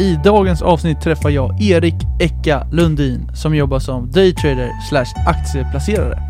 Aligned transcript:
I 0.00 0.18
dagens 0.24 0.62
avsnitt 0.62 1.00
träffar 1.00 1.30
jag 1.30 1.62
Erik 1.62 1.94
Ecka 2.20 2.66
Lundin 2.72 3.30
som 3.34 3.54
jobbar 3.54 3.78
som 3.78 4.10
daytrader 4.10 4.70
slash 4.88 5.06
aktieplacerare. 5.26 6.22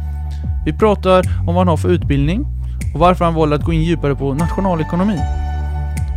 Vi 0.64 0.72
pratar 0.72 1.22
om 1.40 1.46
vad 1.46 1.56
han 1.56 1.69
har 1.69 1.76
för 1.76 1.88
utbildning 1.88 2.46
och 2.94 3.01
varför 3.01 3.24
han 3.24 3.35
valde 3.35 3.56
att 3.56 3.65
gå 3.65 3.72
in 3.72 3.83
djupare 3.83 4.15
på 4.15 4.35
nationalekonomi. 4.35 5.19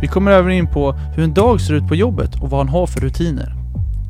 Vi 0.00 0.08
kommer 0.08 0.30
även 0.30 0.52
in 0.52 0.66
på 0.66 0.92
hur 0.92 1.24
en 1.24 1.34
dag 1.34 1.60
ser 1.60 1.74
ut 1.74 1.88
på 1.88 1.94
jobbet 1.94 2.34
och 2.42 2.50
vad 2.50 2.60
han 2.60 2.68
har 2.68 2.86
för 2.86 3.00
rutiner. 3.00 3.54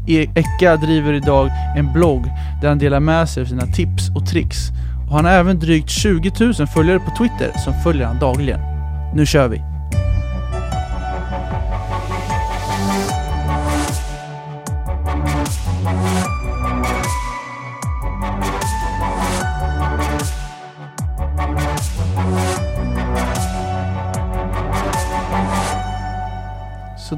E- 0.08 0.26
Ecka 0.34 0.76
driver 0.76 1.12
idag 1.12 1.50
en 1.76 1.92
blogg 1.92 2.24
där 2.62 2.68
han 2.68 2.78
delar 2.78 3.00
med 3.00 3.28
sig 3.28 3.42
av 3.42 3.46
sina 3.46 3.66
tips 3.66 4.10
och 4.16 4.26
tricks 4.26 4.68
och 5.08 5.16
han 5.16 5.24
har 5.24 5.32
även 5.32 5.58
drygt 5.58 5.90
20 5.90 6.32
000 6.40 6.54
följare 6.66 6.98
på 6.98 7.10
Twitter 7.18 7.58
som 7.64 7.74
följer 7.74 8.06
han 8.06 8.18
dagligen. 8.18 8.60
Nu 9.14 9.26
kör 9.26 9.48
vi! 9.48 9.71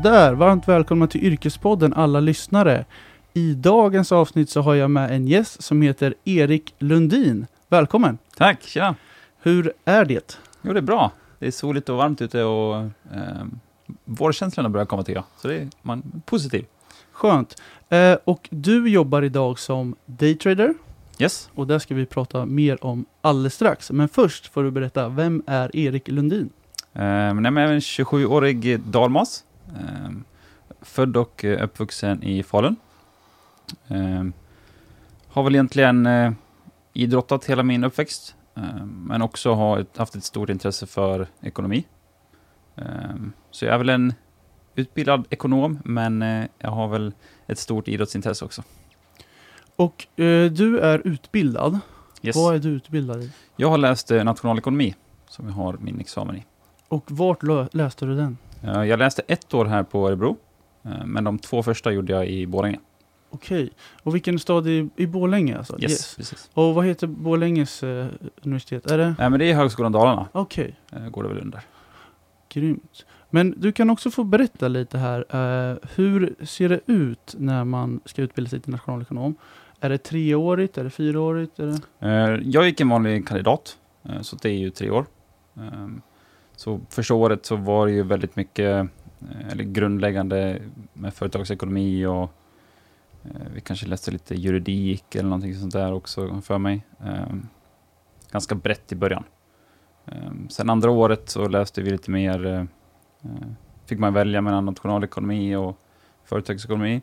Sådär, 0.05 0.35
varmt 0.35 0.69
välkomna 0.69 1.07
till 1.07 1.25
Yrkespodden 1.25 1.95
alla 1.95 2.21
lyssnare. 2.21 2.85
I 3.35 3.55
dagens 3.55 4.13
avsnitt 4.13 4.51
så 4.51 4.61
har 4.61 4.75
jag 4.75 4.91
med 4.91 5.11
en 5.11 5.27
gäst 5.27 5.63
som 5.63 5.83
heter 5.83 6.15
Erik 6.25 6.75
Lundin. 6.79 7.47
Välkommen! 7.69 8.19
Tack, 8.37 8.63
tja! 8.63 8.95
Hur 9.43 9.73
är 9.85 10.05
det? 10.05 10.39
Jo, 10.63 10.73
det 10.73 10.79
är 10.79 10.83
bra. 10.83 11.11
Det 11.39 11.47
är 11.47 11.51
soligt 11.51 11.89
och 11.89 11.97
varmt 11.97 12.23
ute 12.23 12.43
och 12.43 12.77
eh, 12.77 13.45
vårkänslorna 14.05 14.69
börjar 14.69 14.87
komma 14.87 15.05
jag. 15.07 15.25
Så 15.37 15.49
det 15.49 15.57
är 15.57 15.69
man, 15.83 16.23
positiv. 16.27 16.65
Skönt. 17.13 17.63
Eh, 17.89 18.17
och 18.25 18.49
du 18.51 18.89
jobbar 18.89 19.23
idag 19.23 19.59
som 19.59 19.97
daytrader 20.07 20.75
Yes. 21.19 21.51
och 21.55 21.67
det 21.67 21.81
ska 21.81 21.95
vi 21.95 22.07
prata 22.07 22.47
mer 22.47 22.85
om 22.85 23.05
alldeles 23.21 23.55
strax. 23.55 23.91
Men 23.91 24.09
först 24.09 24.53
får 24.53 24.63
du 24.63 24.71
berätta, 24.71 25.09
vem 25.09 25.43
är 25.47 25.77
Erik 25.77 26.09
Lundin? 26.09 26.51
Eh, 26.93 27.35
nej, 27.35 27.53
jag 27.53 27.57
är 27.57 27.73
en 27.73 27.81
27-årig 27.81 28.81
dalmas. 28.81 29.45
Eh, 29.75 30.11
född 30.81 31.17
och 31.17 31.45
eh, 31.45 31.65
uppvuxen 31.65 32.23
i 32.23 32.43
Falun. 32.43 32.77
Eh, 33.89 34.25
har 35.29 35.43
väl 35.43 35.55
egentligen 35.55 36.07
eh, 36.07 36.33
idrottat 36.93 37.45
hela 37.45 37.63
min 37.63 37.85
uppväxt. 37.85 38.35
Eh, 38.57 38.85
men 38.87 39.23
också 39.23 39.55
har 39.55 39.87
haft 39.97 40.15
ett 40.15 40.25
stort 40.25 40.51
intresse 40.51 40.87
för 40.87 41.27
ekonomi. 41.41 41.85
Så 43.51 43.65
jag 43.65 43.75
är 43.75 43.79
väl 43.79 43.89
en 43.89 44.15
utbildad 44.75 45.27
ekonom, 45.31 45.79
men 45.85 46.23
eh, 46.23 46.47
jag 46.59 46.71
har 46.71 46.89
väl 46.89 47.13
ett 47.47 47.59
stort 47.59 47.89
idrottsintresse 47.89 48.45
också. 48.45 48.63
Och 49.77 50.21
eh, 50.21 50.51
du 50.51 50.79
är 50.79 51.07
utbildad. 51.07 51.79
Yes. 52.23 52.37
Vad 52.37 52.55
är 52.55 52.59
du 52.59 52.69
utbildad 52.69 53.23
i? 53.23 53.31
Jag 53.57 53.71
har 53.71 53.79
läst 53.79 54.11
eh, 54.11 54.25
nationalekonomi, 54.25 54.95
som 55.29 55.47
jag 55.47 55.55
har 55.55 55.77
min 55.81 56.01
examen 56.01 56.37
i. 56.37 56.45
Och 56.95 57.05
vart 57.11 57.43
läste 57.75 58.07
du 58.07 58.17
den? 58.17 58.39
Eh, 58.63 58.83
Jag 58.85 58.99
läste 58.99 59.23
ett 59.27 59.55
år 59.55 59.65
här 59.65 59.83
på 59.83 60.09
Örebro, 60.09 60.37
eh, 60.83 61.05
men 61.07 61.25
de 61.25 61.39
två 61.39 61.63
första 61.63 61.93
gjorde 61.93 62.13
jag 62.13 62.27
i 62.29 62.47
Borlänge. 62.47 62.79
Okej. 63.31 63.71
Och 64.03 64.15
vilken 64.15 64.39
stad 64.39 64.69
i, 64.69 64.89
i 64.97 65.07
Borlänge 65.07 65.59
alltså? 65.59 65.81
Yes, 65.83 66.17
precis. 66.17 66.51
Och 66.55 66.75
vad 66.75 66.85
heter 66.85 67.07
Borlänges 67.07 67.83
eh, 67.83 68.07
universitet? 68.43 68.91
Är 68.91 68.99
det? 68.99 69.15
Nej, 69.19 69.31
men 69.31 69.39
det 69.41 69.51
är 69.51 69.55
Högskolan 69.55 69.93
Dalarna, 69.93 70.29
Okej, 70.33 70.77
eh, 70.93 71.09
går 71.09 71.23
det 71.23 71.29
väl 71.29 71.39
under. 71.39 71.61
grymt. 72.53 73.05
Men 73.31 73.55
du 73.57 73.73
kan 73.73 73.91
också 73.91 74.11
få 74.11 74.25
berätta 74.25 74.69
lite 74.69 74.99
här. 74.99 75.19
Eh, 75.71 75.77
hur 75.95 76.35
ser 76.45 76.69
det 76.69 76.81
ut 76.87 77.35
när 77.39 77.65
man 77.65 78.01
ska 78.05 78.23
utbilda 78.23 78.51
sig 78.51 78.61
till 78.61 78.73
nationalekonom? 78.73 79.35
Är 79.81 79.89
det 79.91 79.99
treårigt? 79.99 80.79
Är 80.79 80.85
det 80.85 80.91
fyraårigt? 80.91 81.59
Är 81.59 81.67
det... 81.67 82.09
Eh, 82.09 82.41
Jag 82.51 82.67
gick 82.67 82.81
en 82.81 82.89
vanlig 82.89 83.29
kandidat, 83.29 83.79
eh, 84.03 84.21
så 84.21 84.37
det 84.37 84.49
är 84.49 84.53
ju 84.59 84.71
tre 84.71 84.91
år. 84.91 85.07
Så 86.65 86.81
första 86.89 87.15
året 87.15 87.47
så 87.47 87.57
var 87.57 87.87
det 87.87 87.93
ju 87.93 88.03
väldigt 88.03 88.37
mycket 88.37 88.89
eh, 89.31 89.49
eller 89.53 89.65
grundläggande 89.65 90.63
med 90.93 91.15
företagsekonomi 91.15 92.07
och 92.07 92.23
eh, 93.25 93.47
vi 93.55 93.61
kanske 93.61 93.87
läste 93.87 94.11
lite 94.11 94.35
juridik 94.35 95.15
eller 95.15 95.29
någonting 95.29 95.55
sånt 95.55 95.73
där 95.73 95.93
också 95.93 96.41
för 96.41 96.59
mig. 96.59 96.87
Ehm, 97.01 97.49
ganska 98.31 98.55
brett 98.55 98.93
i 98.93 98.97
början. 98.97 99.25
Ehm, 100.07 100.49
sen 100.49 100.71
andra 100.71 100.91
året 100.91 101.29
så 101.29 101.49
läste 101.49 101.83
vi 101.83 101.91
lite 101.91 102.11
mer, 102.11 102.47
eh, 102.47 102.65
fick 103.87 103.99
man 103.99 104.13
välja 104.13 104.41
mellan 104.41 104.65
nationalekonomi 104.65 105.57
och 105.57 105.79
företagsekonomi. 106.25 107.03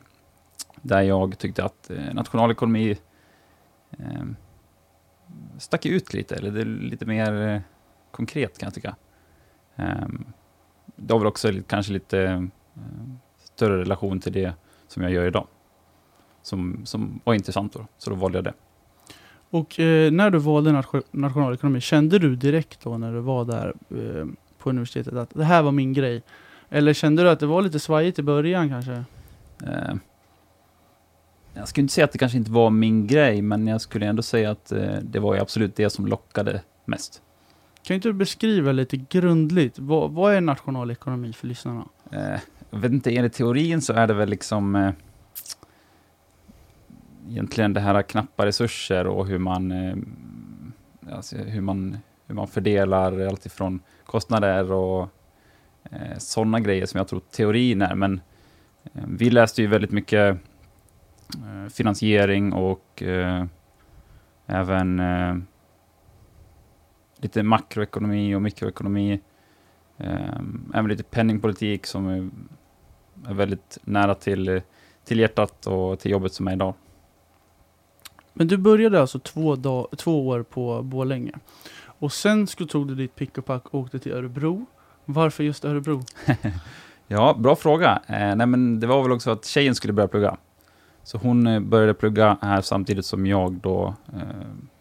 Där 0.82 1.02
jag 1.02 1.38
tyckte 1.38 1.64
att 1.64 1.90
nationalekonomi 2.12 2.96
ehm, 3.98 4.36
stack 5.58 5.86
ut 5.86 6.14
lite, 6.14 6.34
eller 6.34 6.50
det 6.50 6.60
är 6.60 6.64
lite 6.64 7.06
mer 7.06 7.62
konkret 8.10 8.58
kan 8.58 8.66
jag 8.66 8.74
tycka. 8.74 8.96
Um, 9.76 10.24
det 10.96 11.14
har 11.14 11.18
väl 11.18 11.28
också 11.28 11.52
kanske 11.66 11.92
lite 11.92 12.20
eh, 12.20 12.42
större 13.38 13.80
relation 13.80 14.20
till 14.20 14.32
det 14.32 14.54
som 14.88 15.02
jag 15.02 15.12
gör 15.12 15.26
idag. 15.26 15.46
Som, 16.42 16.80
som 16.84 17.20
var 17.24 17.34
intressant 17.34 17.72
då, 17.72 17.86
så 17.98 18.10
då 18.10 18.16
valde 18.16 18.38
jag 18.38 18.44
det. 18.44 18.54
Och 19.50 19.80
eh, 19.80 20.12
när 20.12 20.30
du 20.30 20.38
valde 20.38 20.72
nation- 20.72 21.02
nationalekonomi, 21.10 21.80
kände 21.80 22.18
du 22.18 22.36
direkt 22.36 22.80
då 22.84 22.98
när 22.98 23.12
du 23.12 23.20
var 23.20 23.44
där 23.44 23.74
eh, 23.90 24.26
på 24.58 24.70
universitetet 24.70 25.14
att 25.14 25.30
det 25.34 25.44
här 25.44 25.62
var 25.62 25.72
min 25.72 25.92
grej? 25.92 26.22
Eller 26.68 26.92
kände 26.92 27.22
du 27.22 27.30
att 27.30 27.40
det 27.40 27.46
var 27.46 27.62
lite 27.62 27.78
svajigt 27.78 28.18
i 28.18 28.22
början 28.22 28.68
kanske? 28.68 29.04
Eh, 29.66 29.94
jag 31.54 31.68
skulle 31.68 31.82
inte 31.82 31.94
säga 31.94 32.04
att 32.04 32.12
det 32.12 32.18
kanske 32.18 32.38
inte 32.38 32.50
var 32.50 32.70
min 32.70 33.06
grej, 33.06 33.42
men 33.42 33.66
jag 33.66 33.80
skulle 33.80 34.06
ändå 34.06 34.22
säga 34.22 34.50
att 34.50 34.72
eh, 34.72 34.96
det 35.02 35.18
var 35.18 35.34
ju 35.34 35.40
absolut 35.40 35.76
det 35.76 35.90
som 35.90 36.06
lockade 36.06 36.62
mest. 36.84 37.22
Kan 37.82 37.94
inte 37.94 38.08
du 38.08 38.12
beskriva 38.12 38.72
lite 38.72 38.96
grundligt, 38.96 39.78
vad, 39.78 40.10
vad 40.10 40.34
är 40.34 40.40
nationalekonomi 40.40 41.32
för 41.32 41.46
lyssnarna? 41.46 41.84
Eh, 42.10 42.40
jag 42.70 42.78
vet 42.78 42.92
inte, 42.92 43.16
enligt 43.16 43.32
teorin 43.32 43.80
så 43.80 43.92
är 43.92 44.06
det 44.06 44.14
väl 44.14 44.28
liksom 44.28 44.76
eh, 44.76 44.92
egentligen 47.28 47.72
det 47.72 47.80
här 47.80 48.02
knappa 48.02 48.46
resurser 48.46 49.06
och 49.06 49.26
hur 49.26 49.38
man, 49.38 49.72
eh, 49.72 49.96
alltså 51.12 51.36
hur 51.36 51.60
man, 51.60 51.98
hur 52.26 52.34
man 52.34 52.48
fördelar 52.48 53.26
allt 53.26 53.46
ifrån 53.46 53.80
kostnader 54.06 54.72
och 54.72 55.08
eh, 55.90 56.18
sådana 56.18 56.60
grejer 56.60 56.86
som 56.86 56.98
jag 56.98 57.08
tror 57.08 57.20
teorin 57.30 57.82
är. 57.82 57.94
Men 57.94 58.20
eh, 58.84 59.02
vi 59.08 59.30
läste 59.30 59.62
ju 59.62 59.68
väldigt 59.68 59.92
mycket 59.92 60.36
eh, 61.34 61.68
finansiering 61.70 62.52
och 62.52 63.02
eh, 63.02 63.44
även 64.46 65.00
eh, 65.00 65.36
lite 67.22 67.42
makroekonomi 67.42 68.34
och 68.34 68.42
mikroekonomi. 68.42 69.20
Eh, 69.98 70.40
även 70.74 70.88
lite 70.88 71.02
penningpolitik 71.02 71.86
som 71.86 72.08
är, 72.08 72.30
är 73.30 73.34
väldigt 73.34 73.78
nära 73.82 74.14
till, 74.14 74.60
till 75.04 75.18
hjärtat 75.18 75.66
och 75.66 75.98
till 75.98 76.10
jobbet 76.10 76.32
som 76.32 76.48
är 76.48 76.52
idag. 76.52 76.74
Men 78.32 78.46
du 78.46 78.56
började 78.56 79.00
alltså 79.00 79.18
två, 79.18 79.56
dag, 79.56 79.88
två 79.96 80.28
år 80.28 80.42
på 80.42 80.82
Borlänge. 80.82 81.32
Och 81.84 82.12
sen 82.12 82.46
skulle 82.46 82.68
tog 82.68 82.88
du 82.88 82.94
ditt 82.94 83.14
pick 83.14 83.38
och 83.38 83.44
pack 83.44 83.66
och 83.66 83.80
åkte 83.80 83.98
till 83.98 84.12
Örebro. 84.12 84.66
Varför 85.04 85.44
just 85.44 85.64
Örebro? 85.64 86.02
Ja, 87.06 87.36
bra 87.38 87.56
fråga. 87.56 88.02
Eh, 88.06 88.36
nej, 88.36 88.46
men 88.46 88.80
det 88.80 88.86
var 88.86 89.02
väl 89.02 89.12
också 89.12 89.30
att 89.30 89.44
tjejen 89.44 89.74
skulle 89.74 89.92
börja 89.92 90.08
plugga. 90.08 90.36
Så 91.02 91.18
hon 91.18 91.46
eh, 91.46 91.60
började 91.60 91.94
plugga 91.94 92.38
här 92.40 92.60
samtidigt 92.60 93.06
som 93.06 93.26
jag 93.26 93.52
då 93.52 93.94
eh, 94.14 94.22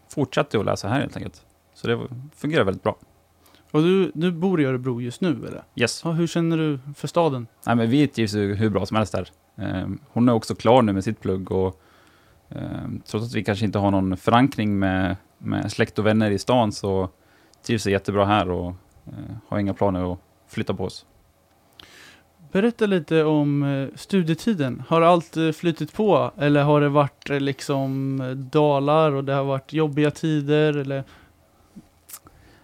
fortsatte 0.10 0.60
att 0.60 0.66
läsa 0.66 0.88
här 0.88 1.00
helt 1.00 1.16
enkelt. 1.16 1.46
Så 1.82 1.88
det 1.88 2.00
fungerar 2.36 2.64
väldigt 2.64 2.84
bra. 2.84 2.96
Och 3.72 3.82
du, 3.82 4.12
du 4.14 4.32
bor 4.32 4.62
i 4.62 4.66
Örebro 4.66 5.02
just 5.02 5.22
nu 5.22 5.30
eller? 5.30 5.64
Yes. 5.76 6.02
Ja, 6.04 6.12
hur 6.12 6.28
känner 6.28 6.58
du 6.58 6.80
för 6.96 7.08
staden? 7.08 7.48
Nej, 7.66 7.76
men 7.76 7.90
vi 7.90 8.08
trivs 8.08 8.34
ju 8.34 8.56
hur 8.56 8.70
bra 8.70 8.86
som 8.86 8.98
helst 8.98 9.12
där. 9.14 9.30
Eh, 9.56 9.88
hon 10.08 10.30
är 10.30 10.34
också 10.34 10.56
klar 10.56 10.82
nu 10.82 10.94
med 10.94 11.04
sitt 11.04 11.20
plugg 11.20 11.52
och 11.52 11.82
eh, 12.50 12.60
trots 13.06 13.26
att 13.26 13.34
vi 13.34 13.44
kanske 13.44 13.66
inte 13.66 13.80
har 13.80 13.92
någon 13.92 14.18
förankring 14.18 14.80
med, 14.80 15.16
med 15.38 15.72
släkt 15.72 16.00
och 16.00 16.06
vänner 16.06 16.32
i 16.32 16.40
stan 16.40 16.72
så 16.72 17.10
trivs 17.66 17.88
vi 17.88 17.92
jättebra 17.92 18.26
här 18.26 18.50
och 18.50 18.68
eh, 19.08 19.36
har 19.48 19.60
inga 19.60 19.74
planer 19.74 20.14
att 20.14 20.20
flytta 20.48 20.74
på 20.74 20.84
oss. 20.84 21.06
Berätta 22.52 22.86
lite 22.86 23.24
om 23.24 23.64
eh, 23.64 23.88
studietiden. 23.96 24.84
Har 24.88 25.02
allt 25.02 25.38
eh, 25.38 25.52
flyttit 25.52 25.94
på? 25.94 26.32
Eller 26.38 26.64
har 26.64 26.82
det 26.82 26.90
varit 26.90 27.30
liksom 27.30 28.20
dalar 28.52 29.12
och 29.12 29.24
det 29.24 29.34
har 29.34 29.44
varit 29.44 29.74
jobbiga 29.74 30.12
tider? 30.12 30.78
Eller? 30.78 31.04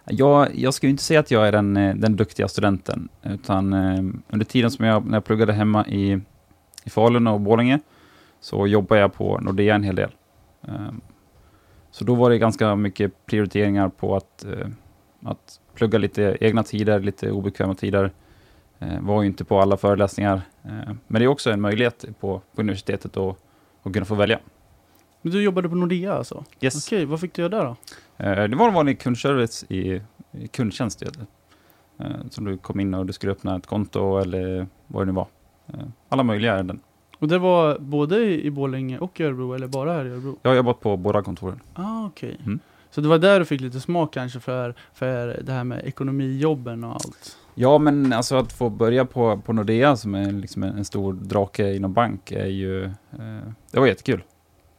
Jag, 0.09 0.55
jag 0.55 0.73
ska 0.73 0.87
ju 0.87 0.91
inte 0.91 1.03
säga 1.03 1.19
att 1.19 1.31
jag 1.31 1.47
är 1.47 1.51
den, 1.51 1.77
eh, 1.77 1.95
den 1.95 2.15
duktiga 2.15 2.47
studenten, 2.47 3.09
utan 3.23 3.73
eh, 3.73 3.99
under 4.29 4.45
tiden 4.45 4.71
som 4.71 4.85
jag, 4.85 5.05
när 5.05 5.15
jag 5.15 5.25
pluggade 5.25 5.53
hemma 5.53 5.87
i, 5.87 6.19
i 6.83 6.89
Falun 6.89 7.27
och 7.27 7.41
Borlänge, 7.41 7.79
så 8.39 8.67
jobbade 8.67 9.01
jag 9.01 9.13
på 9.13 9.39
Nordea 9.39 9.75
en 9.75 9.83
hel 9.83 9.95
del. 9.95 10.11
Eh, 10.67 10.91
så 11.91 12.03
då 12.03 12.15
var 12.15 12.29
det 12.29 12.37
ganska 12.37 12.75
mycket 12.75 13.25
prioriteringar 13.25 13.89
på 13.89 14.15
att, 14.15 14.45
eh, 14.45 14.67
att 15.23 15.59
plugga 15.73 15.97
lite 15.97 16.37
egna 16.39 16.63
tider, 16.63 16.99
lite 16.99 17.31
obekväma 17.31 17.75
tider, 17.75 18.11
Eh, 18.79 19.01
var 19.01 19.21
ju 19.21 19.27
inte 19.27 19.45
på 19.45 19.59
alla 19.59 19.77
föreläsningar, 19.77 20.41
eh, 20.63 20.93
men 21.07 21.19
det 21.19 21.23
är 21.23 21.27
också 21.27 21.51
en 21.51 21.61
möjlighet 21.61 22.05
på, 22.19 22.41
på 22.55 22.61
universitetet 22.61 23.17
att, 23.17 23.37
att 23.83 23.93
kunna 23.93 24.05
få 24.05 24.15
välja. 24.15 24.39
Men 25.21 25.31
du 25.31 25.43
jobbade 25.43 25.69
på 25.69 25.75
Nordea 25.75 26.13
alltså? 26.13 26.43
Yes. 26.61 26.87
Okej, 26.87 27.05
vad 27.05 27.21
fick 27.21 27.33
du 27.33 27.41
göra 27.41 27.49
där 27.49 27.65
då? 27.65 27.75
Eh, 28.17 28.43
det 28.43 28.55
var 28.55 28.67
en 28.67 28.73
vanlig 28.73 28.99
kundservice 28.99 29.65
i, 29.69 30.01
i 30.31 30.47
kundtjänst. 30.47 31.03
Eh, 31.99 32.07
som 32.29 32.45
du 32.45 32.57
kom 32.57 32.79
in 32.79 32.93
och 32.93 33.05
du 33.05 33.13
skulle 33.13 33.31
öppna 33.31 33.55
ett 33.55 33.67
konto 33.67 34.17
eller 34.17 34.67
vad 34.87 35.01
det 35.01 35.05
nu 35.05 35.11
var. 35.11 35.27
Eh, 35.67 35.79
alla 36.09 36.23
möjliga 36.23 36.53
ärenden. 36.53 36.79
Och 37.19 37.27
det 37.27 37.37
var 37.37 37.79
både 37.79 38.17
i 38.43 38.51
Borlänge 38.51 38.99
och 38.99 39.19
i 39.19 39.23
Örebro, 39.23 39.53
eller 39.53 39.67
bara 39.67 39.93
här 39.93 40.05
i 40.05 40.09
Örebro? 40.09 40.37
Jag 40.41 40.51
har 40.51 40.55
jobbat 40.55 40.79
på 40.79 40.97
båda 40.97 41.21
kontoren. 41.21 41.59
Ah, 41.73 42.05
okej. 42.05 42.37
Mm. 42.45 42.59
Så 42.89 43.01
det 43.01 43.07
var 43.07 43.17
där 43.17 43.39
du 43.39 43.45
fick 43.45 43.61
lite 43.61 43.79
smak 43.79 44.13
kanske 44.13 44.39
för, 44.39 44.75
för 44.93 45.41
det 45.43 45.51
här 45.51 45.63
med 45.63 45.85
ekonomijobben 45.85 46.83
och 46.83 46.93
allt? 46.93 47.37
Ja, 47.55 47.77
men 47.77 48.13
alltså 48.13 48.35
att 48.35 48.53
få 48.53 48.69
börja 48.69 49.05
på, 49.05 49.41
på 49.45 49.53
Nordea 49.53 49.95
som 49.95 50.15
är 50.15 50.31
liksom 50.31 50.63
en, 50.63 50.77
en 50.77 50.85
stor 50.85 51.13
drake 51.13 51.75
inom 51.75 51.93
bank 51.93 52.31
är 52.31 52.45
ju... 52.45 52.83
Eh, 52.85 53.51
det 53.71 53.79
var 53.79 53.87
jättekul. 53.87 54.23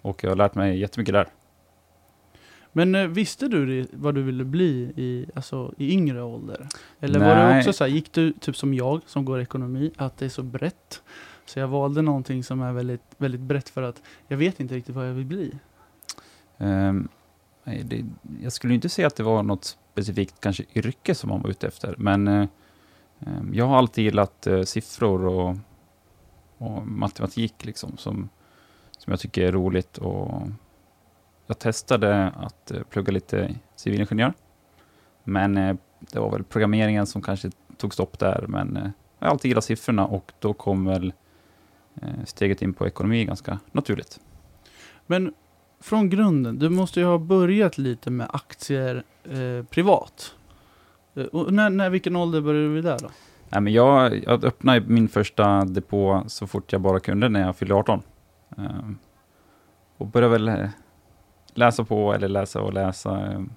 Och 0.02 0.24
jag 0.24 0.30
har 0.30 0.36
lärt 0.36 0.54
mig 0.54 0.78
jättemycket 0.78 1.12
där. 1.12 1.28
Men 2.78 2.94
eh, 2.94 3.06
visste 3.06 3.48
du 3.48 3.86
vad 3.92 4.14
du 4.14 4.22
ville 4.22 4.44
bli 4.44 4.92
i, 4.96 5.26
alltså, 5.34 5.74
i 5.76 5.92
yngre 5.92 6.22
ålder? 6.22 6.68
Eller 7.00 7.18
var 7.18 7.36
det 7.36 7.48
Nej. 7.48 7.58
också 7.58 7.72
så 7.72 7.84
här, 7.84 7.90
gick 7.90 8.12
du 8.12 8.32
typ 8.32 8.56
som 8.56 8.74
jag 8.74 9.00
som 9.06 9.24
går 9.24 9.40
ekonomi, 9.40 9.90
att 9.96 10.16
det 10.18 10.24
är 10.24 10.28
så 10.28 10.42
brett? 10.42 11.02
Så 11.46 11.58
jag 11.58 11.68
valde 11.68 12.02
någonting 12.02 12.44
som 12.44 12.62
är 12.62 12.72
väldigt, 12.72 13.00
väldigt 13.16 13.40
brett 13.40 13.68
för 13.68 13.82
att 13.82 14.02
jag 14.28 14.36
vet 14.36 14.60
inte 14.60 14.74
riktigt 14.74 14.94
vad 14.94 15.08
jag 15.08 15.12
vill 15.12 15.26
bli. 15.26 15.54
Nej, 17.64 17.82
det, 17.84 18.04
jag 18.42 18.52
skulle 18.52 18.74
inte 18.74 18.88
säga 18.88 19.06
att 19.06 19.16
det 19.16 19.22
var 19.22 19.42
något 19.42 19.78
specifikt 19.92 20.40
kanske 20.40 20.64
yrke 20.74 21.14
som 21.14 21.30
man 21.30 21.42
var 21.42 21.50
ute 21.50 21.66
efter, 21.66 21.94
men 21.98 22.28
ehm, 22.28 22.48
jag 23.52 23.66
har 23.66 23.78
alltid 23.78 24.04
gillat 24.04 24.46
eh, 24.46 24.62
siffror 24.62 25.26
och, 25.26 25.56
och 26.58 26.86
matematik 26.86 27.64
liksom, 27.64 27.96
som, 27.96 28.28
som 28.98 29.10
jag 29.10 29.20
tycker 29.20 29.42
är 29.42 29.52
roligt. 29.52 29.98
Och 29.98 30.42
jag 31.48 31.58
testade 31.58 32.32
att 32.36 32.70
eh, 32.70 32.82
plugga 32.82 33.12
lite 33.12 33.54
civilingenjör, 33.76 34.32
men 35.24 35.56
eh, 35.56 35.76
det 36.00 36.18
var 36.18 36.30
väl 36.30 36.44
programmeringen 36.44 37.06
som 37.06 37.22
kanske 37.22 37.50
tog 37.76 37.94
stopp 37.94 38.18
där, 38.18 38.44
men 38.48 38.76
eh, 38.76 38.90
jag 39.18 39.26
har 39.26 39.32
alltid 39.32 39.48
gillat 39.48 39.64
siffrorna 39.64 40.06
och 40.06 40.32
då 40.38 40.52
kom 40.52 40.84
väl 40.84 41.12
eh, 42.02 42.24
steget 42.24 42.62
in 42.62 42.74
på 42.74 42.86
ekonomi 42.86 43.24
ganska 43.24 43.58
naturligt. 43.72 44.20
Men 45.06 45.34
från 45.80 46.10
grunden, 46.10 46.58
du 46.58 46.68
måste 46.68 47.00
ju 47.00 47.06
ha 47.06 47.18
börjat 47.18 47.78
lite 47.78 48.10
med 48.10 48.26
aktier 48.32 49.04
eh, 49.24 49.64
privat. 49.64 50.34
Eh, 51.14 51.24
och 51.24 51.52
när, 51.52 51.70
när, 51.70 51.90
vilken 51.90 52.16
ålder 52.16 52.40
började 52.40 52.74
du 52.74 52.82
där 52.82 52.98
då? 52.98 53.10
Nej, 53.48 53.60
men 53.60 53.72
jag, 53.72 54.24
jag 54.24 54.44
öppnade 54.44 54.80
min 54.80 55.08
första 55.08 55.64
depå 55.64 56.24
så 56.26 56.46
fort 56.46 56.72
jag 56.72 56.80
bara 56.80 57.00
kunde 57.00 57.28
när 57.28 57.40
jag 57.40 57.56
fyllde 57.56 57.74
18. 57.74 58.02
Ehm, 58.56 58.98
och 59.96 60.06
började 60.06 60.32
väl 60.32 60.48
eh, 60.48 60.68
läsa 61.58 61.84
på, 61.84 62.12
eller 62.12 62.28
läsa 62.28 62.60
och 62.60 62.72
läsa. 62.72 63.20
ehm, 63.20 63.50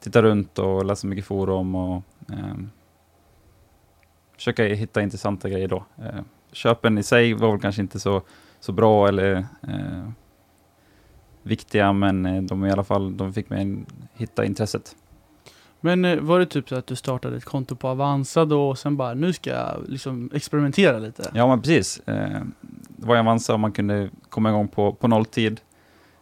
titta 0.00 0.22
runt 0.22 0.58
och 0.58 0.84
läsa 0.84 1.06
mycket 1.06 1.24
forum 1.24 1.74
och 1.74 2.02
ehm, 2.32 2.70
försöka 4.36 4.64
hitta 4.64 5.02
intressanta 5.02 5.48
grejer 5.48 5.68
då. 5.68 5.84
Ehm, 5.98 6.24
köpen 6.52 6.98
i 6.98 7.02
sig 7.02 7.34
var 7.34 7.50
väl 7.50 7.60
kanske 7.60 7.82
inte 7.82 8.00
så, 8.00 8.22
så 8.60 8.72
bra 8.72 9.08
eller 9.08 9.36
eh, 9.68 10.08
viktiga, 11.42 11.92
men 11.92 12.26
eh, 12.26 12.42
de 12.42 12.66
i 12.66 12.70
alla 12.70 12.84
fall, 12.84 13.16
de 13.16 13.32
fick 13.32 13.50
mig 13.50 13.84
hitta 14.14 14.44
intresset. 14.44 14.96
Men 15.80 16.04
eh, 16.04 16.18
var 16.20 16.38
det 16.38 16.46
typ 16.46 16.68
så 16.68 16.74
att 16.76 16.86
du 16.86 16.96
startade 16.96 17.36
ett 17.36 17.44
konto 17.44 17.76
på 17.76 17.88
Avanza 17.88 18.44
då 18.44 18.68
och 18.68 18.78
sen 18.78 18.96
bara, 18.96 19.14
nu 19.14 19.32
ska 19.32 19.50
jag 19.50 19.84
liksom 19.88 20.30
experimentera 20.34 20.98
lite? 20.98 21.30
Ja, 21.34 21.46
men 21.46 21.60
precis. 21.60 22.00
Eh, 22.06 22.40
det 22.88 23.06
var 23.06 23.14
ju 23.14 23.20
Avanza 23.20 23.52
och 23.52 23.60
man 23.60 23.72
kunde 23.72 24.10
komma 24.28 24.48
igång 24.50 24.68
på, 24.68 24.92
på 24.92 25.08
nolltid. 25.08 25.60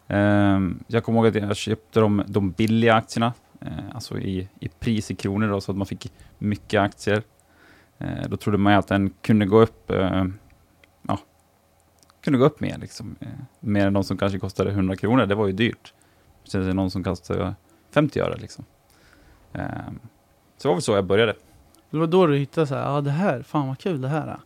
Eh, 0.08 0.60
jag 0.86 1.04
kommer 1.04 1.18
ihåg 1.18 1.26
att 1.26 1.34
jag 1.34 1.56
köpte 1.56 2.00
de, 2.00 2.22
de 2.26 2.50
billiga 2.50 2.94
aktierna, 2.94 3.32
eh, 3.60 3.94
alltså 3.94 4.18
i, 4.18 4.48
i 4.60 4.68
pris 4.68 5.10
i 5.10 5.14
kronor, 5.14 5.48
då, 5.48 5.60
så 5.60 5.72
att 5.72 5.78
man 5.78 5.86
fick 5.86 6.12
mycket 6.38 6.80
aktier. 6.80 7.22
Eh, 7.98 8.28
då 8.28 8.36
trodde 8.36 8.58
man 8.58 8.72
ju 8.72 8.78
att 8.78 8.88
den 8.88 9.10
kunde 9.22 9.46
gå 9.46 9.60
upp, 9.60 9.90
eh, 9.90 10.24
ja, 11.02 11.18
kunde 12.24 12.38
gå 12.38 12.44
upp 12.44 12.60
mer, 12.60 12.78
liksom. 12.78 13.16
Mer 13.60 13.86
än 13.86 13.92
de 13.92 14.04
som 14.04 14.18
kanske 14.18 14.38
kostade 14.38 14.70
100 14.70 14.96
kronor, 14.96 15.26
det 15.26 15.34
var 15.34 15.46
ju 15.46 15.52
dyrt. 15.52 15.94
Sen 16.44 16.62
är 16.62 16.66
det 16.66 16.74
någon 16.74 16.90
som 16.90 17.04
kostade 17.04 17.54
50 17.90 18.20
öre. 18.20 18.36
Liksom. 18.36 18.64
Eh, 19.52 19.62
så 20.56 20.62
det 20.62 20.68
var 20.68 20.74
väl 20.74 20.82
så 20.82 20.92
jag 20.92 21.04
började. 21.04 21.34
Det 21.90 21.98
var 21.98 22.06
då 22.06 22.26
du 22.26 22.36
hittade 22.36 22.66
så 22.66 22.74
här, 22.74 22.82
ja 22.94 23.00
det 23.00 23.10
här, 23.10 23.42
fan 23.42 23.68
vad 23.68 23.78
kul 23.78 24.00
det 24.00 24.08
här 24.08 24.26
är. 24.26 24.38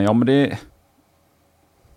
Ja, 0.00 0.12
men 0.12 0.26
det, 0.26 0.58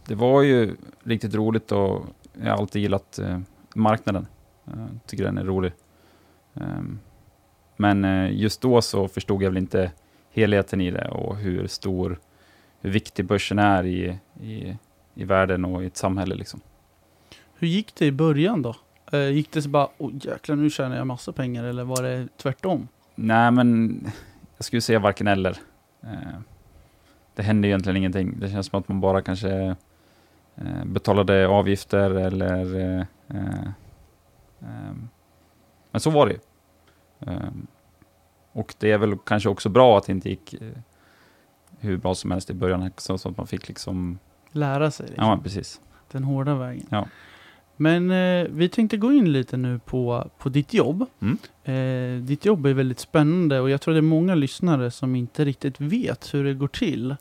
det 0.05 0.15
var 0.15 0.41
ju 0.41 0.75
riktigt 1.03 1.35
roligt 1.35 1.71
och 1.71 2.05
jag 2.41 2.49
har 2.49 2.57
alltid 2.57 2.81
gillat 2.81 3.19
eh, 3.19 3.39
marknaden. 3.75 4.27
Eh, 4.67 4.85
tycker 5.05 5.23
den 5.23 5.37
är 5.37 5.43
rolig. 5.43 5.73
Ehm, 6.53 6.99
men 7.77 8.05
eh, 8.05 8.31
just 8.31 8.61
då 8.61 8.81
så 8.81 9.07
förstod 9.07 9.43
jag 9.43 9.49
väl 9.49 9.57
inte 9.57 9.91
helheten 10.31 10.81
i 10.81 10.91
det 10.91 11.07
och 11.07 11.37
hur 11.37 11.67
stor, 11.67 12.19
hur 12.81 12.89
viktig 12.89 13.25
börsen 13.25 13.59
är 13.59 13.83
i, 13.85 14.19
i, 14.41 14.77
i 15.13 15.23
världen 15.23 15.65
och 15.65 15.83
i 15.83 15.87
ett 15.87 15.97
samhälle. 15.97 16.35
Liksom. 16.35 16.61
Hur 17.55 17.67
gick 17.67 17.95
det 17.95 18.05
i 18.05 18.11
början 18.11 18.61
då? 18.61 18.75
Gick 19.31 19.51
det 19.51 19.61
så 19.61 19.69
bara, 19.69 19.87
åh 19.97 20.11
jäklar 20.21 20.55
nu 20.55 20.69
tjänar 20.69 20.97
jag 20.97 21.07
massa 21.07 21.31
pengar 21.31 21.63
eller 21.63 21.83
var 21.83 22.03
det 22.03 22.27
tvärtom? 22.37 22.87
Nej, 23.15 23.51
men 23.51 23.99
jag 24.57 24.65
skulle 24.65 24.81
säga 24.81 24.99
varken 24.99 25.27
eller. 25.27 25.57
Det 27.35 27.43
hände 27.43 27.67
egentligen 27.67 27.97
ingenting. 27.97 28.39
Det 28.39 28.49
känns 28.49 28.67
som 28.67 28.79
att 28.79 28.87
man 28.87 29.01
bara 29.01 29.21
kanske 29.21 29.75
betalade 30.85 31.47
avgifter 31.47 32.09
eller... 32.11 32.79
Eh, 32.79 33.05
eh, 33.27 34.93
men 35.91 36.01
så 36.01 36.09
var 36.09 36.27
det 36.27 36.33
ju. 36.33 36.39
Ehm, 37.31 37.67
och 38.51 38.75
det 38.79 38.91
är 38.91 38.97
väl 38.97 39.17
kanske 39.25 39.49
också 39.49 39.69
bra 39.69 39.97
att 39.97 40.05
det 40.05 40.11
inte 40.11 40.29
gick 40.29 40.53
eh, 40.53 40.67
hur 41.79 41.97
bra 41.97 42.15
som 42.15 42.31
helst 42.31 42.49
i 42.49 42.53
början, 42.53 42.91
så, 42.97 43.13
att 43.13 43.37
man 43.37 43.47
fick 43.47 43.67
liksom... 43.67 44.19
Lära 44.51 44.91
sig 44.91 45.07
liksom, 45.07 45.25
Ja, 45.25 45.39
precis. 45.43 45.81
den 46.11 46.23
hårda 46.23 46.55
vägen. 46.55 46.87
Ja. 46.89 47.07
Men 47.77 48.11
eh, 48.11 48.47
vi 48.49 48.69
tänkte 48.69 48.97
gå 48.97 49.13
in 49.13 49.31
lite 49.31 49.57
nu 49.57 49.79
på, 49.79 50.29
på 50.37 50.49
ditt 50.49 50.73
jobb. 50.73 51.05
Mm. 51.19 51.37
Eh, 51.63 52.23
ditt 52.23 52.45
jobb 52.45 52.65
är 52.65 52.73
väldigt 52.73 52.99
spännande 52.99 53.59
och 53.59 53.69
jag 53.69 53.81
tror 53.81 53.93
det 53.93 53.99
är 53.99 54.01
många 54.01 54.35
lyssnare 54.35 54.91
som 54.91 55.15
inte 55.15 55.45
riktigt 55.45 55.81
vet 55.81 56.33
hur 56.33 56.43
det 56.43 56.53
går 56.53 56.67
till. 56.67 57.15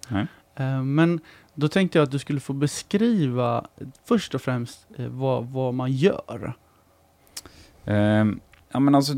Eh, 0.55 0.83
men 0.83 1.21
då 1.55 1.69
tänkte 1.69 1.99
jag 1.99 2.03
att 2.03 2.11
du 2.11 2.19
skulle 2.19 2.41
få 2.41 2.53
beskriva 2.53 3.67
först 4.05 4.35
och 4.35 4.43
främst 4.43 4.87
eh, 4.97 5.07
vad, 5.07 5.47
vad 5.47 5.75
man 5.75 5.93
gör. 5.93 6.53
Ehm, 7.85 8.41
ja, 8.73 8.81
men 8.81 8.95
alltså, 8.95 9.13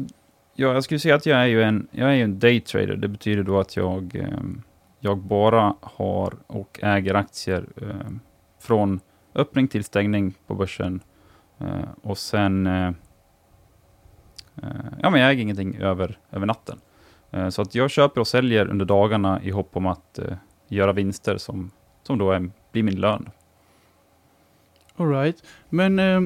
ja, 0.54 0.72
jag 0.74 0.84
skulle 0.84 1.00
säga 1.00 1.14
att 1.14 1.26
jag 1.26 1.38
är 1.40 1.46
ju 1.46 1.62
en, 1.62 1.88
jag 1.90 2.10
är 2.10 2.14
ju 2.14 2.22
en 2.22 2.38
daytrader. 2.38 2.96
Det 2.96 3.08
betyder 3.08 3.42
då 3.42 3.60
att 3.60 3.76
jag, 3.76 4.16
ehm, 4.16 4.62
jag 5.00 5.18
bara 5.18 5.74
har 5.80 6.34
och 6.46 6.80
äger 6.82 7.14
aktier 7.14 7.66
ehm, 7.82 8.20
från 8.60 9.00
öppning 9.34 9.68
till 9.68 9.84
stängning 9.84 10.34
på 10.46 10.54
börsen. 10.54 11.00
Eh, 11.58 11.88
och 12.02 12.18
sen, 12.18 12.66
eh, 12.66 12.88
eh, 14.62 14.92
ja 15.00 15.10
men 15.10 15.20
jag 15.20 15.30
äger 15.30 15.42
ingenting 15.42 15.76
över, 15.76 16.18
över 16.30 16.46
natten. 16.46 16.80
Eh, 17.30 17.48
så 17.48 17.62
att 17.62 17.74
jag 17.74 17.90
köper 17.90 18.20
och 18.20 18.28
säljer 18.28 18.66
under 18.70 18.84
dagarna 18.84 19.42
i 19.42 19.50
hopp 19.50 19.76
om 19.76 19.86
att 19.86 20.18
eh, 20.18 20.36
göra 20.68 20.92
vinster 20.92 21.36
som, 21.36 21.70
som 22.06 22.18
då 22.18 22.30
är, 22.32 22.50
blir 22.72 22.82
min 22.82 23.00
lön. 23.00 23.30
All 24.96 25.08
right. 25.10 25.42
Men, 25.68 25.98
eh, 25.98 26.20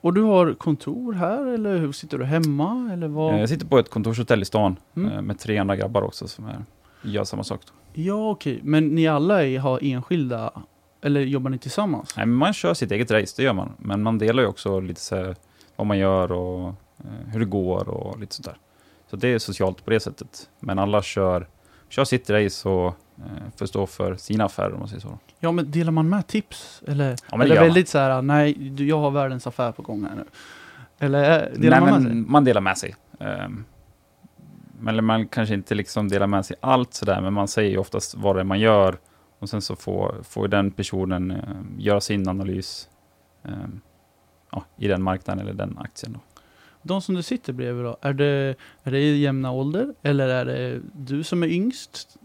och 0.00 0.14
du 0.14 0.22
har 0.22 0.54
kontor 0.54 1.12
här 1.12 1.46
eller 1.46 1.78
hur 1.78 1.92
sitter 1.92 2.18
du 2.18 2.24
hemma 2.24 2.90
eller 2.92 3.08
vad? 3.08 3.34
Eh, 3.34 3.40
Jag 3.40 3.48
sitter 3.48 3.66
på 3.66 3.78
ett 3.78 3.90
kontorshotell 3.90 4.42
i 4.42 4.44
stan 4.44 4.76
Mm. 4.96 5.12
eh, 5.12 5.22
med 5.22 5.38
tre 5.38 5.58
andra 5.58 5.76
grabbar 5.76 6.02
också 6.02 6.28
som 6.28 6.46
är, 6.46 6.64
gör 7.02 7.24
samma 7.24 7.44
sak. 7.44 7.60
Då. 7.66 7.72
Ja 8.02 8.30
okej, 8.30 8.60
men 8.62 8.88
ni 8.88 9.06
alla 9.08 9.44
är, 9.46 9.58
har 9.58 9.80
enskilda, 9.82 10.52
eller 11.02 11.20
jobbar 11.20 11.50
ni 11.50 11.58
tillsammans? 11.58 12.14
Nej, 12.16 12.26
man 12.26 12.52
kör 12.52 12.74
sitt 12.74 12.90
eget 12.92 13.10
race, 13.10 13.34
det 13.36 13.42
gör 13.42 13.52
man. 13.52 13.72
Men 13.78 14.02
man 14.02 14.18
delar 14.18 14.42
ju 14.42 14.48
också 14.48 14.80
lite 14.80 15.00
så 15.00 15.16
här, 15.16 15.36
vad 15.76 15.86
man 15.86 15.98
gör 15.98 16.32
och 16.32 16.74
hur 17.32 17.40
det 17.40 17.46
går 17.46 17.88
och 17.88 18.18
lite 18.20 18.34
sånt 18.34 18.46
där. 18.46 18.56
Så 19.10 19.16
det 19.16 19.28
är 19.28 19.38
socialt 19.38 19.84
på 19.84 19.90
det 19.90 20.00
sättet. 20.00 20.50
Men 20.60 20.78
alla 20.78 21.02
kör, 21.02 21.48
kör 21.88 22.04
sitt 22.04 22.30
race 22.30 22.68
och 22.68 22.94
får 23.56 23.66
stå 23.66 23.86
för 23.86 24.16
sina 24.16 24.44
affärer 24.44 24.72
om 24.72 24.78
man 24.78 24.88
säger 24.88 25.00
så. 25.00 25.18
Ja 25.40 25.52
men 25.52 25.70
delar 25.70 25.92
man 25.92 26.08
med 26.08 26.26
tips? 26.26 26.82
Eller, 26.86 27.16
Ja, 27.30 27.42
eller 27.42 27.54
väldigt 27.60 27.88
så 27.88 27.98
här, 27.98 28.22
nej 28.22 28.54
du, 28.54 28.86
jag 28.88 28.98
har 28.98 29.10
världens 29.10 29.46
affär 29.46 29.72
på 29.72 29.82
gång 29.82 30.04
här 30.04 30.14
nu. 30.16 30.24
Eller 30.98 31.48
eh, 31.52 31.58
delar 31.60 31.80
Nej, 31.80 31.90
man 31.90 32.02
med 32.02 32.12
men 32.12 32.24
sig? 32.24 32.32
man 32.32 32.44
delar 32.44 32.60
med 32.60 32.78
sig. 32.78 32.94
Ehm, 33.20 33.64
men 34.80 35.04
man 35.04 35.28
kanske 35.28 35.54
inte 35.54 35.74
liksom 35.74 36.08
delar 36.08 36.26
med 36.26 36.46
sig 36.46 36.56
allt 36.60 36.94
sådär, 36.94 37.20
men 37.20 37.32
man 37.32 37.48
säger 37.48 37.70
ju 37.70 37.78
oftast 37.78 38.14
vad 38.14 38.36
det 38.36 38.40
är 38.40 38.44
man 38.44 38.60
gör. 38.60 38.98
Och 39.38 39.48
sen 39.48 39.62
så 39.62 39.76
får, 39.76 40.14
får 40.22 40.48
den 40.48 40.70
personen 40.70 41.30
ehm, 41.30 41.76
göra 41.78 42.00
sin 42.00 42.28
analys 42.28 42.88
ehm, 43.44 43.80
ja, 44.52 44.64
i 44.76 44.88
den 44.88 45.02
marknaden 45.02 45.42
eller 45.42 45.54
den 45.54 45.78
aktien. 45.78 46.12
Då. 46.12 46.20
De 46.82 47.00
som 47.00 47.14
du 47.14 47.22
sitter 47.22 47.52
bredvid 47.52 47.84
då, 47.84 47.96
är 48.00 48.12
det, 48.12 48.54
är 48.82 48.90
det 48.90 48.98
i 48.98 49.18
jämna 49.18 49.50
ålder? 49.52 49.94
Eller 50.02 50.28
är 50.28 50.44
det 50.44 50.80
du 50.92 51.24
som 51.24 51.42
är 51.42 51.46
yngst? 51.46 52.16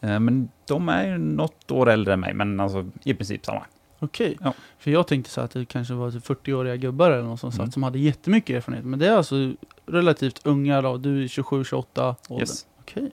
Eh, 0.00 0.20
men 0.20 0.48
de 0.66 0.88
är 0.88 1.06
ju 1.06 1.18
något 1.18 1.70
år 1.70 1.90
äldre 1.90 2.12
än 2.14 2.20
mig, 2.20 2.34
men 2.34 2.60
alltså 2.60 2.86
i 3.04 3.14
princip 3.14 3.44
samma. 3.46 3.62
Okej, 3.98 4.36
Ja. 4.40 4.52
för 4.78 4.90
jag 4.90 5.06
tänkte 5.06 5.30
så 5.30 5.40
att 5.40 5.50
det 5.50 5.64
kanske 5.64 5.94
var 5.94 6.10
typ 6.10 6.24
40-åriga 6.26 6.76
gubbar 6.76 7.10
eller 7.10 7.22
något 7.22 7.40
som 7.40 7.48
Mm. 7.50 7.56
satt 7.66 7.72
som 7.72 7.82
hade 7.82 7.98
jättemycket 7.98 8.56
erfarenhet. 8.56 8.84
Men 8.86 8.98
det 8.98 9.06
är 9.08 9.16
alltså 9.16 9.52
relativt 9.86 10.46
unga 10.46 10.82
då, 10.82 10.96
du 10.96 11.22
är 11.24 11.26
27-28 11.28 12.14
åldern. 12.28 12.40
Yes. 12.40 12.66
Okej, 12.80 13.10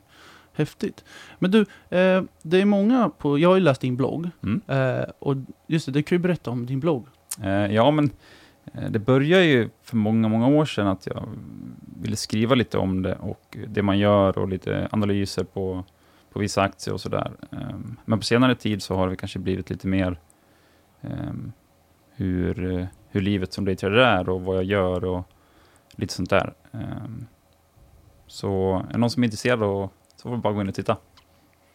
häftigt. 0.53 1.03
Men 1.39 1.51
du, 1.51 1.60
eh, 1.89 2.24
det 2.41 2.62
är 2.62 2.65
många 2.65 3.10
på, 3.17 3.39
jag 3.39 3.50
har 3.50 3.56
ju 3.56 3.62
läst 3.62 3.82
din 3.82 3.98
blogg. 3.98 4.29
Mm. 4.44 4.62
Eh, 4.67 5.03
och 5.20 5.36
just 5.67 5.86
det, 5.86 5.91
du 5.91 6.03
kan 6.03 6.15
ju 6.15 6.20
berätta 6.20 6.51
om 6.51 6.65
din 6.65 6.79
blogg. 6.79 7.08
Eh, 7.44 7.50
ja, 7.50 7.91
men 7.91 8.10
eh, 8.74 8.89
det 8.91 9.00
började 9.00 9.46
ju 9.46 9.70
för 9.84 9.96
många, 9.98 10.27
många 10.27 10.48
år 10.48 10.65
sedan 10.65 10.88
att 10.88 11.06
jag 11.08 11.24
ville 12.01 12.15
skriva 12.15 12.56
lite 12.56 12.77
om 12.77 13.01
det 13.01 13.15
och 13.15 13.58
det 13.67 13.82
man 13.82 14.00
gör 14.00 14.38
och 14.38 14.48
lite 14.50 14.88
analyser 14.91 15.44
på, 15.44 15.84
på 16.38 16.41
vissa 16.41 16.62
aktier 16.62 16.94
och 16.94 17.01
sådär. 17.01 17.32
Ehm, 17.51 17.98
men 18.06 18.20
på 18.20 18.25
senare 18.25 18.56
tid 18.56 18.84
så 18.84 18.96
har 18.96 19.10
det 19.10 19.15
kanske 19.15 19.39
blivit 19.39 19.70
lite 19.70 19.88
mer 19.88 20.20
ehm, 21.01 21.51
hur, 22.12 22.88
hur 23.10 23.22
livet 23.22 23.53
som 23.53 23.65
daytrader 23.65 23.98
är 23.98 24.29
och 24.29 24.41
vad 24.41 24.56
jag 24.56 24.63
gör 24.63 25.06
och 25.06 25.24
lite 25.96 26.13
sånt 26.13 26.29
där. 26.29 26.53
Ehm, 26.72 27.25
så 28.27 28.84
är 28.89 28.94
det 28.94 28.98
någon 28.98 29.10
som 29.10 29.24
är 29.24 29.27
intresserad 29.27 29.60
så 29.60 29.89
får 30.22 30.32
vi 30.32 30.38
bara 30.38 30.53
gå 30.53 30.62
in 30.62 30.70
och 30.70 30.75
titta. 30.75 30.98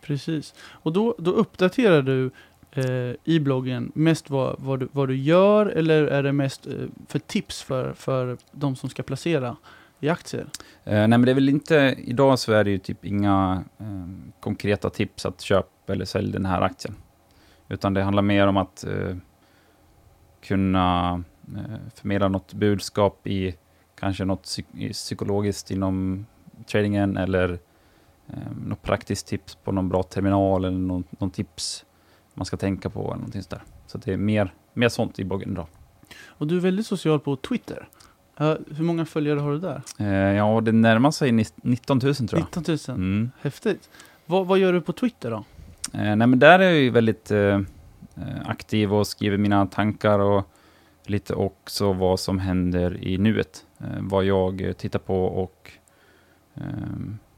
Precis. 0.03 0.55
Och 0.71 0.93
då, 0.93 1.15
då 1.19 1.31
uppdaterar 1.31 2.03
du 2.03 2.31
eh, 2.71 3.17
i 3.25 3.41
bloggen 3.41 3.93
mest 3.95 4.31
vad, 4.31 4.57
vad, 4.59 4.81
du, 4.81 4.89
vad 4.93 5.09
du 5.09 5.17
gör 5.17 5.67
eller 5.67 6.07
är 6.07 6.23
det 6.23 6.33
mest 6.33 6.67
eh, 6.67 6.73
för 7.09 7.19
tips 7.19 7.63
för, 7.63 7.93
för 7.93 8.37
de 8.53 8.77
som 8.77 8.91
ska 8.91 9.03
placera 9.03 9.57
i 10.03 10.09
aktier? 10.09 10.47
Eh, 10.85 10.93
nej, 10.93 11.09
men 11.09 11.23
det 11.23 11.31
är 11.31 11.35
väl 11.35 11.49
inte, 11.49 11.95
idag 11.99 12.39
så 12.39 12.53
är 12.53 12.65
det 12.65 12.71
ju 12.71 12.79
typ 12.79 13.05
inga 13.05 13.65
eh, 13.79 14.07
konkreta 14.41 14.91
tips 14.91 15.27
att 15.27 15.41
köpa 15.41 15.93
eller 15.93 16.05
sälja 16.05 16.33
den 16.33 16.47
här 16.47 16.61
aktien. 16.61 16.95
Utan 17.69 17.95
det 17.95 18.03
handlar 18.03 18.23
mer 18.23 18.47
om 18.47 18.57
att 18.57 18.85
eh, 18.85 19.17
kunna 20.43 21.13
eh, 21.57 21.91
förmedla 21.95 22.29
något 22.29 22.53
budskap 22.53 23.27
i 23.27 23.55
kanske 23.95 24.25
något 24.25 24.45
psyk- 24.45 24.93
psykologiskt 24.93 25.71
inom 25.71 26.27
tradingen 26.67 27.17
eller 27.17 27.59
eh, 28.29 28.53
något 28.67 28.83
praktiskt 28.83 29.27
tips 29.27 29.55
på 29.55 29.73
någon 29.73 29.89
bra 29.89 30.03
terminal 30.03 30.65
eller 30.65 30.79
någon, 30.79 31.05
någon 31.11 31.31
tips 31.31 31.85
man 32.35 32.47
ska 32.47 32.57
tänka 32.57 32.91
på 32.91 33.01
eller 33.01 33.15
någonting 33.15 33.43
sådär. 33.43 33.63
Så 33.87 33.99
det 33.99 34.13
är 34.13 34.17
mer, 34.17 34.55
mer 34.73 34.89
sånt 34.89 35.19
i 35.19 35.25
bloggen 35.25 35.53
idag. 35.53 35.67
Och 36.27 36.47
du 36.47 36.57
är 36.57 36.61
väldigt 36.61 36.87
social 36.87 37.21
på 37.21 37.37
Twitter. 37.37 37.89
Eh, 38.41 38.55
hur 38.77 38.85
många 38.85 39.05
följare 39.05 39.41
har 39.41 39.53
du 39.53 39.59
där? 39.59 39.83
Eh, 39.99 40.37
ja, 40.37 40.61
det 40.61 40.73
närmar 40.73 41.11
sig 41.11 41.33
ni- 41.33 41.45
19 41.57 42.01
000 42.03 42.15
tror 42.15 42.29
jag. 42.33 42.41
19 42.41 42.65
000. 42.69 42.79
Mm. 42.89 43.31
Häftigt. 43.41 43.91
Vad, 44.27 44.47
vad 44.47 44.59
gör 44.59 44.73
du 44.73 44.81
på 44.81 44.93
Twitter 44.93 45.31
då? 45.31 45.45
Eh, 45.93 46.17
nej, 46.17 46.27
men 46.27 46.39
där 46.39 46.59
är 46.59 46.63
jag 46.65 46.75
ju 46.81 46.91
väldigt 46.91 47.31
eh, 47.31 47.61
aktiv 48.45 48.95
och 48.95 49.07
skriver 49.07 49.37
mina 49.39 49.67
tankar 49.67 50.19
och 50.19 50.49
lite 51.07 51.35
också 51.35 51.93
vad 51.93 52.21
som 52.21 52.39
händer 52.39 53.05
i 53.05 53.19
nuet. 53.19 53.67
Vad 54.01 54.25
jag 54.25 54.75
tittar 54.79 54.99
på 54.99 55.25
och 55.25 55.73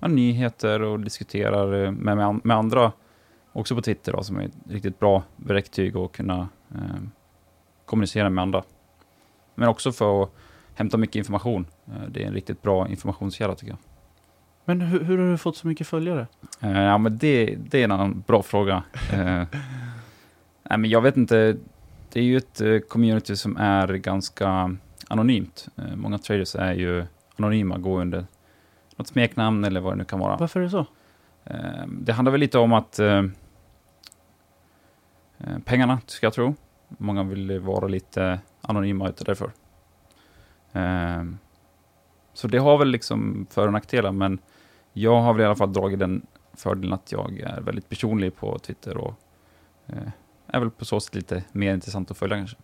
nyheter 0.01 0.83
och 0.83 1.01
diskuterar 1.01 1.91
med, 1.91 2.17
med, 2.17 2.41
med 2.45 2.57
andra 2.57 2.93
också 3.53 3.75
på 3.75 3.83
Twitter 3.83 4.13
då, 4.13 4.23
som 4.23 4.37
är 4.37 4.45
ett 4.45 4.53
riktigt 4.71 4.99
bra 4.99 5.23
verktyg 5.37 5.97
att 5.97 6.13
kunna 6.13 6.49
kommunicera 7.85 8.31
med 8.31 8.43
andra. 8.43 8.63
Men 9.55 9.69
också 9.69 9.93
för 9.93 10.23
att 10.23 10.31
hämta 10.75 10.97
mycket 10.97 11.17
information. 11.17 11.67
Eh, 11.87 12.09
det 12.09 12.23
är 12.23 12.27
en 12.27 12.35
riktigt 12.35 12.63
bra 12.63 12.89
informationskälla 12.89 13.55
tycker 13.55 13.73
jag. 13.73 13.79
Men 14.65 14.81
hur, 14.81 15.05
hur 15.05 15.19
har 15.19 15.31
du 15.31 15.39
fått 15.39 15.57
så 15.57 15.67
mycket 15.67 15.87
följare? 15.87 16.27
Eh, 16.61 16.83
ja, 16.83 16.99
men 16.99 17.19
det, 17.19 17.57
det 17.71 17.81
är 17.81 17.85
en 17.85 17.93
annan 17.93 18.25
bra 18.27 18.43
fråga. 18.43 18.83
Eh, 19.13 19.25
nej, 20.63 20.79
men 20.79 20.91
jag 20.91 21.01
vet 21.01 21.17
inte. 21.17 21.57
Det 22.13 22.21
är 22.21 22.25
ju 22.25 22.37
ett 22.37 22.89
community 22.89 23.37
som 23.37 23.57
är 23.57 23.89
ganska 23.89 24.77
anonymt. 25.09 25.69
Eh, 25.77 25.97
många 25.97 26.19
traders 26.19 26.55
är 26.55 26.73
ju 26.73 27.05
anonyma, 27.37 27.79
går 27.79 28.01
under 28.01 28.27
något 28.97 29.09
smeknamn 29.09 29.65
eller 29.65 29.81
vad 29.81 29.93
det 29.93 29.97
nu 29.97 30.05
kan 30.05 30.19
vara. 30.19 30.37
Varför 30.37 30.61
är 30.61 30.65
det 30.65 30.71
så? 30.71 30.87
Det 31.89 32.13
handlar 32.13 32.33
väl 32.33 32.41
lite 32.41 32.59
om 32.59 32.73
att 32.73 33.01
pengarna, 35.65 36.01
ska 36.07 36.27
jag 36.27 36.33
tro. 36.33 36.55
Många 36.89 37.23
vill 37.23 37.61
vara 37.61 37.89
lite 37.89 38.39
anonyma 38.61 39.09
utav 39.09 39.25
därför. 39.25 39.51
Eh, 40.75 41.25
så 42.33 42.49
det 42.49 42.59
har 42.59 42.79
väl 42.79 42.89
liksom 42.89 43.47
för 43.51 43.67
och 43.67 43.73
nackdelar, 43.73 44.13
men 44.13 44.39
jag 44.93 45.21
har 45.21 45.33
väl 45.33 45.43
i 45.43 45.45
alla 45.45 45.57
fall 45.57 45.73
dragit 45.73 45.99
den 45.99 46.27
fördelen 46.53 46.93
att 46.93 47.13
jag 47.13 47.41
är 47.41 47.61
väldigt 47.61 47.89
personlig 47.89 48.37
på 48.37 48.59
Twitter 48.59 48.97
och 48.97 49.15
eh, 49.87 50.09
är 50.47 50.61
väl 50.61 50.71
på 50.71 50.85
så 50.85 51.01
sätt 51.01 51.15
lite 51.15 51.45
mer 51.53 51.75
intressant 51.75 52.11
att 52.11 52.19
följa 52.19 52.37
kanske. 52.37 52.57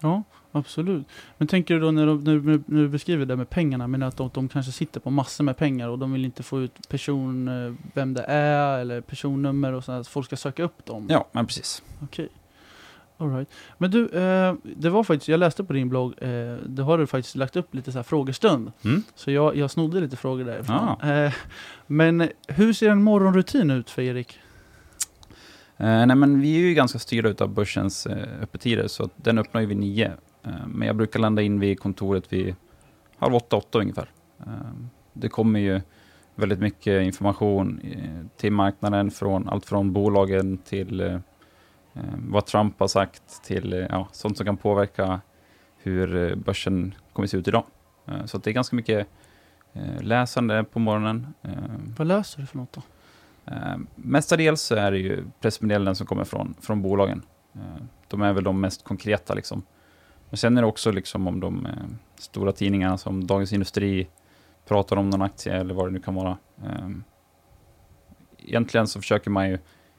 Ja, 0.00 0.22
absolut. 0.52 1.06
Men 1.38 1.48
tänker 1.48 1.74
du 1.74 1.80
då 1.80 1.90
när 1.90 2.06
du, 2.06 2.14
när 2.14 2.34
du, 2.34 2.62
när 2.66 2.82
du 2.82 2.88
beskriver 2.88 3.26
det 3.26 3.36
med 3.36 3.50
pengarna, 3.50 3.86
men 3.86 4.02
att 4.02 4.16
de, 4.16 4.30
de 4.34 4.48
kanske 4.48 4.72
sitter 4.72 5.00
på 5.00 5.10
massor 5.10 5.44
med 5.44 5.56
pengar 5.56 5.88
och 5.88 5.98
de 5.98 6.12
vill 6.12 6.24
inte 6.24 6.42
få 6.42 6.60
ut 6.60 6.88
person, 6.88 7.48
eh, 7.48 7.74
vem 7.94 8.14
det 8.14 8.22
är 8.28 8.78
eller 8.78 9.00
personnummer 9.00 9.72
och 9.72 9.84
sådär, 9.84 10.00
att 10.00 10.08
folk 10.08 10.26
ska 10.26 10.36
söka 10.36 10.62
upp 10.62 10.84
dem? 10.84 11.06
Ja, 11.10 11.28
men 11.32 11.46
precis. 11.46 11.82
Okej. 12.02 12.28
All 13.18 13.30
right. 13.30 13.48
Men 13.78 13.90
du, 13.90 14.08
eh, 14.08 14.54
det 14.62 14.90
var 14.90 15.04
faktiskt, 15.04 15.28
jag 15.28 15.40
läste 15.40 15.64
på 15.64 15.72
din 15.72 15.88
blogg, 15.88 16.14
eh, 16.18 16.56
det 16.66 16.82
har 16.82 16.98
du 16.98 17.06
faktiskt 17.06 17.36
lagt 17.36 17.56
upp 17.56 17.74
lite 17.74 17.92
så 17.92 17.98
här 17.98 18.02
frågestund. 18.02 18.72
Mm. 18.84 19.02
Så 19.14 19.30
jag, 19.30 19.56
jag 19.56 19.70
snodde 19.70 20.00
lite 20.00 20.16
frågor 20.16 20.44
därifrån. 20.44 20.76
Ah. 20.76 21.12
Eh, 21.12 21.32
men 21.86 22.28
hur 22.48 22.72
ser 22.72 22.90
en 22.90 23.02
morgonrutin 23.02 23.70
ut 23.70 23.90
för 23.90 24.02
Erik? 24.02 24.38
Eh, 25.76 26.06
nej, 26.06 26.16
men 26.16 26.40
vi 26.40 26.56
är 26.56 26.60
ju 26.60 26.74
ganska 26.74 26.98
styrda 26.98 27.44
av 27.44 27.54
börsens 27.54 28.06
eh, 28.06 28.42
öppettider, 28.42 28.88
så 28.88 29.08
den 29.16 29.38
öppnar 29.38 29.60
ju 29.60 29.66
vid 29.66 29.76
nio. 29.76 30.12
Eh, 30.44 30.66
men 30.66 30.86
jag 30.86 30.96
brukar 30.96 31.20
landa 31.20 31.42
in 31.42 31.60
vid 31.60 31.80
kontoret 31.80 32.32
vid 32.32 32.54
halv 33.18 33.34
åtta, 33.34 33.56
åtta 33.56 33.78
ungefär. 33.78 34.10
Eh, 34.40 34.46
det 35.12 35.28
kommer 35.28 35.60
ju 35.60 35.80
väldigt 36.34 36.60
mycket 36.60 37.02
information 37.02 37.80
till 38.36 38.52
marknaden, 38.52 39.10
från 39.10 39.48
allt 39.48 39.66
från 39.66 39.92
bolagen 39.92 40.58
till 40.58 41.20
vad 42.18 42.46
Trump 42.46 42.80
har 42.80 42.88
sagt, 42.88 43.42
till 43.44 43.72
eh, 43.72 43.78
ja, 43.78 44.08
sånt 44.12 44.36
som 44.36 44.46
kan 44.46 44.56
påverka 44.56 45.20
hur 45.78 46.30
eh, 46.30 46.36
börsen 46.36 46.94
kommer 47.12 47.26
se 47.26 47.36
ut 47.36 47.48
idag. 47.48 47.64
Eh, 48.06 48.24
så 48.24 48.36
att 48.36 48.44
det 48.44 48.50
är 48.50 48.54
ganska 48.54 48.76
mycket 48.76 49.08
eh, 49.72 50.02
läsande 50.02 50.64
på 50.64 50.78
morgonen. 50.78 51.34
Eh, 51.42 51.52
Vad 51.96 52.06
läser 52.06 52.40
du 52.40 52.46
för 52.46 52.58
något 52.58 52.72
då? 52.72 52.82
Eh, 53.46 53.76
mestadels 53.94 54.60
så 54.62 54.74
är 54.74 54.90
det 54.90 54.98
ju 54.98 55.24
pressmeddelanden 55.40 55.94
som 55.94 56.06
kommer 56.06 56.24
från, 56.24 56.54
från 56.60 56.82
bolagen. 56.82 57.22
Eh, 57.54 57.82
de 58.08 58.22
är 58.22 58.32
väl 58.32 58.44
de 58.44 58.60
mest 58.60 58.84
konkreta 58.84 59.34
liksom. 59.34 59.62
Men 60.30 60.36
sen 60.36 60.56
är 60.56 60.62
det 60.62 60.68
också 60.68 60.90
liksom 60.90 61.26
om 61.28 61.40
de 61.40 61.66
eh, 61.66 61.72
stora 62.16 62.52
tidningarna 62.52 62.98
som 62.98 63.26
Dagens 63.26 63.52
Industri 63.52 64.08
pratar 64.68 64.96
om 64.96 65.10
någon 65.10 65.22
aktie 65.22 65.54
eller 65.54 65.74
vad 65.74 65.86
det 65.86 65.90
nu 65.90 66.00
kan 66.00 66.14
vara. 66.14 66.38
Eh, 66.64 66.88
egentligen 68.38 68.86
så 68.86 69.00
försöker 69.00 69.30
man 69.30 69.48
ju 69.48 69.58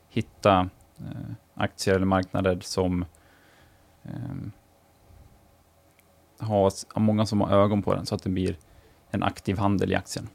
hitta 0.10 0.70
eh, 0.98 1.34
aktier 1.58 1.96
eller 1.96 2.06
marknader 2.06 2.60
som 2.62 3.06
eh, 4.04 4.12
har 6.40 7.00
många 7.00 7.26
som 7.26 7.42
har 7.42 7.50
ögon 7.50 7.84
på 7.84 7.96
den 7.96 8.06
så 8.06 8.16
att 8.16 8.24
det 8.24 8.30
blir 8.30 8.58
en 9.12 9.24
aktiv 9.24 9.58
handel 9.58 9.92
i 9.92 9.96
aktien. 9.96 10.28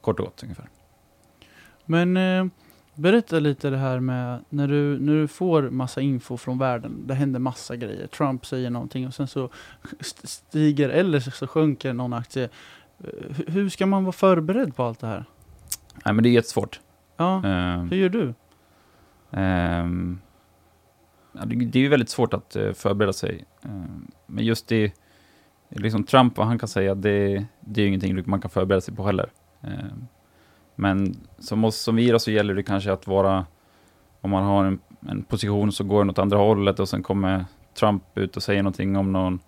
Kort 0.00 0.20
och 0.20 0.26
gott 0.26 0.42
ungefär. 0.42 0.68
Men 1.84 2.16
eh, 2.16 2.46
berätta 2.94 3.38
lite 3.38 3.70
det 3.70 3.76
här 3.76 4.00
med 4.00 4.44
när 4.48 4.68
du, 4.68 4.98
när 5.00 5.12
du 5.14 5.28
får 5.28 5.62
massa 5.70 6.00
info 6.00 6.36
från 6.36 6.58
världen. 6.58 7.06
Det 7.06 7.14
händer 7.14 7.40
massa 7.40 7.76
grejer. 7.76 8.06
Trump 8.06 8.46
säger 8.46 8.70
någonting 8.70 9.06
och 9.06 9.14
sen 9.14 9.28
så 9.28 9.50
st- 10.00 10.26
stiger 10.26 10.88
eller 10.88 11.20
så 11.20 11.46
sjunker 11.46 11.92
någon 11.92 12.12
aktie. 12.12 12.48
Hu- 12.98 13.50
Hur 13.50 13.68
ska 13.68 13.86
man 13.86 14.04
vara 14.04 14.12
förberedd 14.12 14.76
på 14.76 14.82
allt 14.84 15.00
det 15.00 15.06
här? 15.06 15.24
Nej, 16.04 16.14
men 16.14 16.22
det 16.22 16.28
är 16.28 16.32
jättesvårt. 16.32 16.80
Ja, 17.16 17.44
Ehm, 17.46 17.90
hur 17.90 17.96
gör 17.96 18.08
du? 18.08 18.34
Ehm, 19.30 20.20
det, 21.32 21.54
det 21.54 21.78
är 21.78 21.82
ju 21.82 21.88
väldigt 21.88 22.08
svårt 22.08 22.34
att 22.34 22.56
eh, 22.56 22.72
förbereda 22.72 23.12
sig. 23.12 23.44
Ehm, 23.62 24.06
men 24.26 24.44
just 24.44 24.68
det, 24.68 24.92
liksom 25.68 26.04
Trump, 26.04 26.36
vad 26.36 26.46
han 26.46 26.58
kan 26.58 26.68
säga, 26.68 26.94
det, 26.94 27.46
det 27.60 27.80
är 27.80 27.82
ju 27.82 27.88
ingenting 27.88 28.22
man 28.26 28.40
kan 28.40 28.50
förbereda 28.50 28.80
sig 28.80 28.94
på 28.94 29.06
heller. 29.06 29.30
Ehm, 29.62 30.06
men 30.74 31.16
som 31.38 31.64
oss 31.64 31.76
som 31.76 31.96
vi 31.96 32.10
då 32.10 32.18
så 32.18 32.30
gäller 32.30 32.54
det 32.54 32.62
kanske 32.62 32.92
att 32.92 33.06
vara, 33.06 33.46
om 34.20 34.30
man 34.30 34.44
har 34.44 34.64
en, 34.64 34.78
en 35.08 35.22
position 35.22 35.72
så 35.72 35.84
går 35.84 35.98
den 35.98 36.10
åt 36.10 36.18
andra 36.18 36.38
hållet 36.38 36.80
och 36.80 36.88
sen 36.88 37.02
kommer 37.02 37.44
Trump 37.74 38.18
ut 38.18 38.36
och 38.36 38.42
säger 38.42 38.62
någonting 38.62 38.96
om 38.96 39.12
någon, 39.12 39.40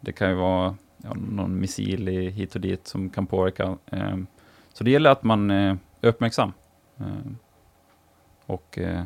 det 0.00 0.12
kan 0.12 0.28
ju 0.28 0.34
vara 0.34 0.76
ja, 0.96 1.14
någon 1.14 1.60
missil 1.60 2.08
i, 2.08 2.30
hit 2.30 2.54
och 2.54 2.60
dit 2.60 2.86
som 2.86 3.10
kan 3.10 3.26
påverka. 3.26 3.76
Så 4.72 4.84
det 4.84 4.90
gäller 4.90 5.10
att 5.10 5.22
man 5.22 5.50
eh, 5.50 5.76
är 6.00 6.08
uppmärksam. 6.08 6.52
Och 8.48 8.78
eh, 8.78 9.02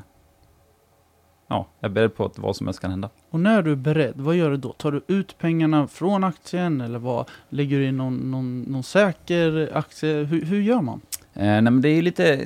ja, 1.48 1.66
jag 1.80 1.88
är 1.88 1.92
beredd 1.92 2.16
på 2.16 2.24
att 2.24 2.38
vad 2.38 2.56
som 2.56 2.66
helst 2.66 2.80
kan 2.80 2.90
hända. 2.90 3.10
Och 3.30 3.40
när 3.40 3.62
du 3.62 3.72
är 3.72 3.76
beredd, 3.76 4.14
vad 4.16 4.36
gör 4.36 4.50
du 4.50 4.56
då? 4.56 4.72
Tar 4.72 4.92
du 4.92 5.02
ut 5.06 5.38
pengarna 5.38 5.88
från 5.88 6.24
aktien 6.24 6.80
eller 6.80 6.98
vad? 6.98 7.30
Lägger 7.48 7.78
du 7.78 7.86
in 7.86 7.96
någon, 7.96 8.30
någon, 8.30 8.62
någon 8.62 8.82
säker 8.82 9.70
aktie? 9.76 10.24
Hur, 10.24 10.44
hur 10.44 10.60
gör 10.60 10.80
man? 10.80 11.00
Eh, 11.34 11.42
nej, 11.42 11.62
men 11.62 11.80
det 11.80 11.88
är 11.88 12.02
lite, 12.02 12.36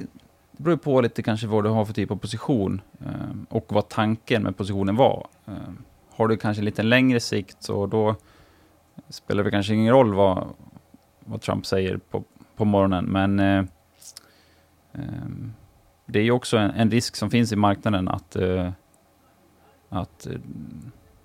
det 0.53 0.63
beror 0.63 0.77
på 0.77 1.01
lite 1.01 1.23
kanske 1.23 1.47
vad 1.47 1.65
du 1.65 1.71
har 1.71 1.85
för 1.85 1.93
typ 1.93 2.11
av 2.11 2.17
position 2.17 2.81
eh, 3.01 3.37
och 3.49 3.67
vad 3.69 3.89
tanken 3.89 4.43
med 4.43 4.57
positionen 4.57 4.97
var. 4.97 5.27
Eh, 5.47 5.53
har 6.11 6.29
du 6.29 6.37
kanske 6.37 6.63
lite 6.63 6.83
längre 6.83 7.21
sikt 7.21 7.63
så 7.63 7.87
då 7.87 8.15
spelar 9.09 9.45
det 9.45 9.51
kanske 9.51 9.75
ingen 9.75 9.95
roll 9.95 10.15
vad, 10.15 10.49
vad 11.21 11.41
Trump 11.41 11.67
säger 11.67 11.97
på, 11.97 12.25
på 12.57 12.65
morgonen, 12.65 13.05
men 13.05 13.41
eh, 13.41 13.65
ehm, 14.93 15.53
det 16.07 16.19
är 16.19 16.23
ju 16.23 16.31
också 16.31 16.57
en, 16.57 16.71
en, 16.71 16.91
risk 16.91 17.17
som 17.17 17.31
finns 17.31 17.53
i 17.53 17.57
marknaden 17.57 18.09
att, 18.09 18.37
eh, 18.37 18.71
att 19.89 20.27
eh, 20.27 20.33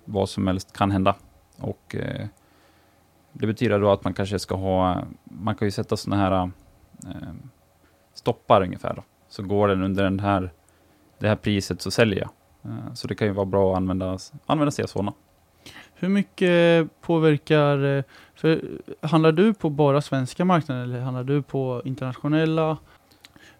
vad 0.04 0.28
som 0.28 0.46
helst 0.46 0.72
kan 0.72 0.90
hända. 0.90 1.14
Och 1.58 1.96
eh, 1.96 2.26
det 3.32 3.46
betyder 3.46 3.80
då 3.80 3.90
att 3.90 4.04
man 4.04 4.14
kanske 4.14 4.38
ska 4.38 4.54
ha, 4.54 5.02
man 5.24 5.54
kan 5.54 5.66
ju 5.66 5.72
sätta 5.72 5.96
sådana 5.96 6.22
här 6.22 6.50
eh, 7.06 7.32
stoppar 8.14 8.62
ungefär. 8.62 8.94
Då. 8.94 9.02
Så 9.28 9.42
går 9.42 9.68
den 9.68 9.82
under 9.82 10.04
den 10.04 10.20
här, 10.20 10.50
det 11.18 11.28
här 11.28 11.36
priset 11.36 11.82
så 11.82 11.90
säljer 11.90 12.20
jag. 12.20 12.30
Eh, 12.72 12.94
så 12.94 13.08
det 13.08 13.14
kan 13.14 13.26
ju 13.26 13.32
vara 13.32 13.46
bra 13.46 13.72
att 13.72 13.76
använda, 13.76 14.18
använda 14.46 14.70
sig 14.70 14.82
av 14.82 14.86
sådana. 14.86 15.12
Hur 15.94 16.08
mycket 16.08 16.88
påverkar, 17.00 17.84
eh, 17.84 18.04
för 18.34 18.60
handlar 19.00 19.32
du 19.32 19.54
på 19.54 19.70
bara 19.70 20.00
svenska 20.00 20.44
marknaden 20.44 20.82
eller 20.82 21.00
handlar 21.00 21.24
du 21.24 21.42
på 21.42 21.82
internationella? 21.84 22.78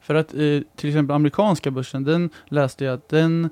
För 0.03 0.15
att 0.15 0.35
eh, 0.35 0.61
till 0.77 0.89
exempel 0.89 1.17
amerikanska 1.17 1.71
börsen, 1.71 2.05
den 2.05 2.31
läste 2.49 2.85
jag 2.85 2.95
att 2.95 3.09
den 3.09 3.51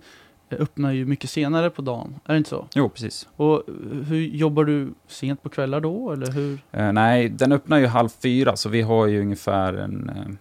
öppnar 0.50 0.92
ju 0.92 1.07
mycket 1.07 1.30
senare 1.30 1.71
på 1.71 1.83
dagen, 1.83 2.21
är 2.25 2.33
det 2.33 2.38
inte 2.38 2.50
så? 2.50 2.66
Jo, 2.75 2.88
precis. 2.88 3.28
Och 3.37 3.62
hur 4.07 4.21
jobbar 4.21 4.64
du 4.64 4.95
sent 5.07 5.42
på 5.42 5.49
kvällar 5.49 5.80
då, 5.80 6.12
eller 6.12 6.33
hur? 6.33 6.59
Eh, 6.73 6.92
nej, 6.92 7.28
den 7.28 7.52
öppnar 7.52 7.78
ju 7.78 7.87
halv 7.87 8.09
fyra, 8.09 8.57
så 8.57 8.69
vi 8.69 8.83
har 8.83 9.07
ju 9.07 9.21
ungefär 9.21 9.75
en, 9.75 10.09
eh, 10.09 10.35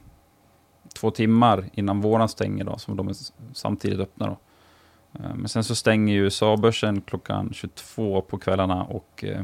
två 0.99 1.11
timmar 1.11 1.65
innan 1.73 2.01
våran 2.01 2.29
stänger 2.29 2.63
då, 2.63 2.77
som 2.77 2.97
de 2.97 3.07
är 3.07 3.15
samtidigt 3.53 3.99
öppnar 3.99 4.27
då. 4.27 4.37
Eh, 5.13 5.35
men 5.35 5.49
sen 5.49 5.63
så 5.63 5.75
stänger 5.75 6.13
ju 6.13 6.23
USA-börsen 6.23 7.01
klockan 7.01 7.49
22 7.53 8.21
på 8.21 8.37
kvällarna 8.37 8.83
och 8.83 9.23
eh, 9.23 9.41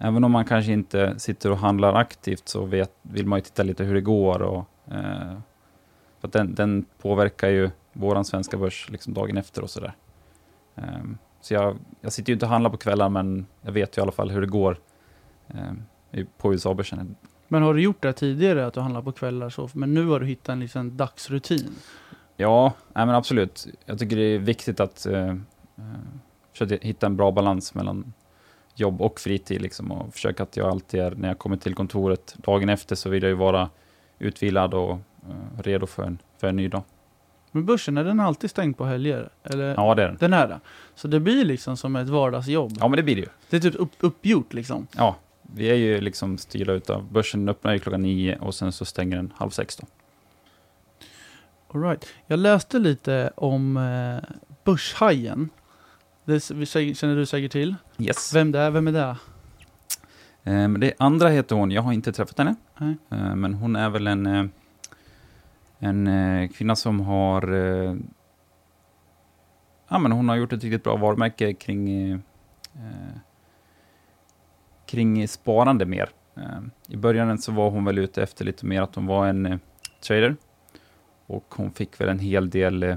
även 0.00 0.24
om 0.24 0.32
man 0.32 0.44
kanske 0.44 0.72
inte 0.72 1.18
sitter 1.18 1.50
och 1.50 1.58
handlar 1.58 1.94
aktivt 1.94 2.48
så 2.48 2.64
vet, 2.64 2.92
vill 3.02 3.26
man 3.26 3.38
ju 3.38 3.42
titta 3.42 3.62
lite 3.62 3.84
hur 3.84 3.94
det 3.94 4.00
går. 4.00 4.42
Och, 4.42 4.64
eh, 4.92 5.38
för 6.20 6.28
den, 6.28 6.54
den, 6.54 6.84
påverkar 6.98 7.48
ju 7.48 7.70
våran 7.92 8.24
svenska 8.24 8.56
börs 8.56 8.90
liksom 8.90 9.14
dagen 9.14 9.36
efter 9.36 9.62
och 9.62 9.70
sådär. 9.70 9.92
Eh, 10.76 10.84
så 11.40 11.54
jag, 11.54 11.78
jag 12.00 12.12
sitter 12.12 12.30
ju 12.30 12.34
inte 12.34 12.46
och 12.46 12.50
handlar 12.50 12.70
på 12.70 12.76
kvällar 12.76 13.08
men 13.08 13.46
jag 13.62 13.72
vet 13.72 13.96
ju 13.96 14.00
i 14.00 14.02
alla 14.02 14.12
fall 14.12 14.30
hur 14.30 14.40
det 14.40 14.46
går 14.46 14.78
eh, 15.48 16.24
på 16.38 16.52
USA-börsen. 16.52 17.16
Men 17.48 17.62
har 17.62 17.74
du 17.74 17.82
gjort 17.82 18.02
det 18.02 18.12
tidigare, 18.12 18.66
att 18.66 18.74
du 18.74 18.80
handlar 18.80 19.02
på 19.02 19.12
kvällar 19.12 19.50
så, 19.50 19.68
men 19.72 19.94
nu 19.94 20.06
har 20.06 20.20
du 20.20 20.26
hittat 20.26 20.48
en 20.48 20.60
liksom 20.60 20.96
dagsrutin? 20.96 21.74
Ja, 22.36 22.72
nej 22.92 23.06
men 23.06 23.14
absolut. 23.14 23.66
Jag 23.86 23.98
tycker 23.98 24.16
det 24.16 24.22
är 24.22 24.38
viktigt 24.38 24.80
att 24.80 25.06
eh, 25.06 25.34
försöka 26.52 26.86
hitta 26.86 27.06
en 27.06 27.16
bra 27.16 27.30
balans 27.30 27.74
mellan 27.74 28.12
jobb 28.74 29.02
och 29.02 29.20
fritid 29.20 29.62
liksom, 29.62 29.92
och 29.92 30.14
försöka 30.14 30.42
att 30.42 30.56
jag 30.56 30.68
alltid 30.68 31.00
är, 31.00 31.10
när 31.10 31.28
jag 31.28 31.38
kommer 31.38 31.56
till 31.56 31.74
kontoret 31.74 32.34
dagen 32.36 32.68
efter 32.68 32.96
så 32.96 33.08
vill 33.10 33.22
jag 33.22 33.30
ju 33.30 33.36
vara 33.36 33.70
utvilad 34.18 34.74
och 34.74 34.98
redo 35.58 35.86
för 35.86 36.02
en, 36.02 36.18
för 36.40 36.46
en 36.46 36.56
ny 36.56 36.68
dag. 36.68 36.82
Men 37.52 37.66
börsen, 37.66 37.98
är 37.98 38.04
den 38.04 38.20
alltid 38.20 38.50
stängd 38.50 38.76
på 38.76 38.84
helger? 38.84 39.28
Eller? 39.44 39.74
Ja, 39.74 39.94
det 39.94 40.02
är 40.02 40.06
den. 40.06 40.16
Den 40.20 40.32
är 40.32 40.48
det? 40.48 40.60
Så 40.94 41.08
det 41.08 41.20
blir 41.20 41.44
liksom 41.44 41.76
som 41.76 41.96
ett 41.96 42.08
vardagsjobb? 42.08 42.72
Ja, 42.80 42.88
men 42.88 42.96
det 42.96 43.02
blir 43.02 43.14
det 43.14 43.20
ju. 43.20 43.28
Det 43.50 43.56
är 43.56 43.60
typ 43.60 43.74
upp, 43.74 43.92
uppgjort 44.00 44.54
liksom? 44.54 44.86
Ja, 44.96 45.16
vi 45.42 45.70
är 45.70 45.74
ju 45.74 46.00
liksom 46.00 46.38
styrda 46.38 46.72
utav, 46.72 47.12
börsen 47.12 47.48
öppnar 47.48 47.72
ju 47.72 47.78
klockan 47.78 48.02
nio 48.02 48.38
och 48.38 48.54
sen 48.54 48.72
så 48.72 48.84
stänger 48.84 49.16
den 49.16 49.32
halv 49.36 49.50
sex 49.50 49.76
då. 49.76 49.86
All 51.74 51.82
right. 51.82 52.06
Jag 52.26 52.38
läste 52.38 52.78
lite 52.78 53.30
om 53.36 53.76
eh, 53.76 54.36
Börshajen. 54.64 55.48
Det 56.24 56.40
känner 56.40 57.16
du 57.16 57.26
säkert 57.26 57.52
till? 57.52 57.74
Yes. 57.98 58.34
Vem 58.34 58.52
det 58.52 58.58
är? 58.58 58.70
Vem 58.70 58.88
är 58.88 58.92
det? 58.92 59.16
Eh, 60.44 60.68
det 60.68 60.92
andra 60.98 61.28
heter 61.28 61.56
hon, 61.56 61.70
jag 61.70 61.82
har 61.82 61.92
inte 61.92 62.12
träffat 62.12 62.38
henne, 62.38 62.54
eh, 63.10 63.34
men 63.34 63.54
hon 63.54 63.76
är 63.76 63.90
väl 63.90 64.06
en, 64.06 64.26
eh, 64.26 64.44
en 65.78 66.06
eh, 66.06 66.48
kvinna 66.48 66.76
som 66.76 67.00
har 67.00 67.52
eh, 67.52 67.96
ja, 69.88 69.98
men 69.98 70.12
hon 70.12 70.28
har 70.28 70.36
gjort 70.36 70.52
ett 70.52 70.64
riktigt 70.64 70.84
bra 70.84 70.96
varumärke 70.96 71.54
kring, 71.54 72.10
eh, 72.10 72.18
eh 72.74 73.18
kring 74.86 75.28
sparande 75.28 75.86
mer. 75.86 76.10
Eh, 76.36 76.60
I 76.88 76.96
början 76.96 77.38
så 77.38 77.52
var 77.52 77.70
hon 77.70 77.84
väl 77.84 77.98
ute 77.98 78.22
efter 78.22 78.44
lite 78.44 78.66
mer 78.66 78.82
att 78.82 78.94
hon 78.94 79.06
var 79.06 79.26
en 79.26 79.46
eh, 79.46 79.58
trader 80.00 80.36
och 81.26 81.54
hon 81.56 81.72
fick 81.72 82.00
väl 82.00 82.08
en 82.08 82.18
hel 82.18 82.50
del, 82.50 82.82
eh, 82.82 82.96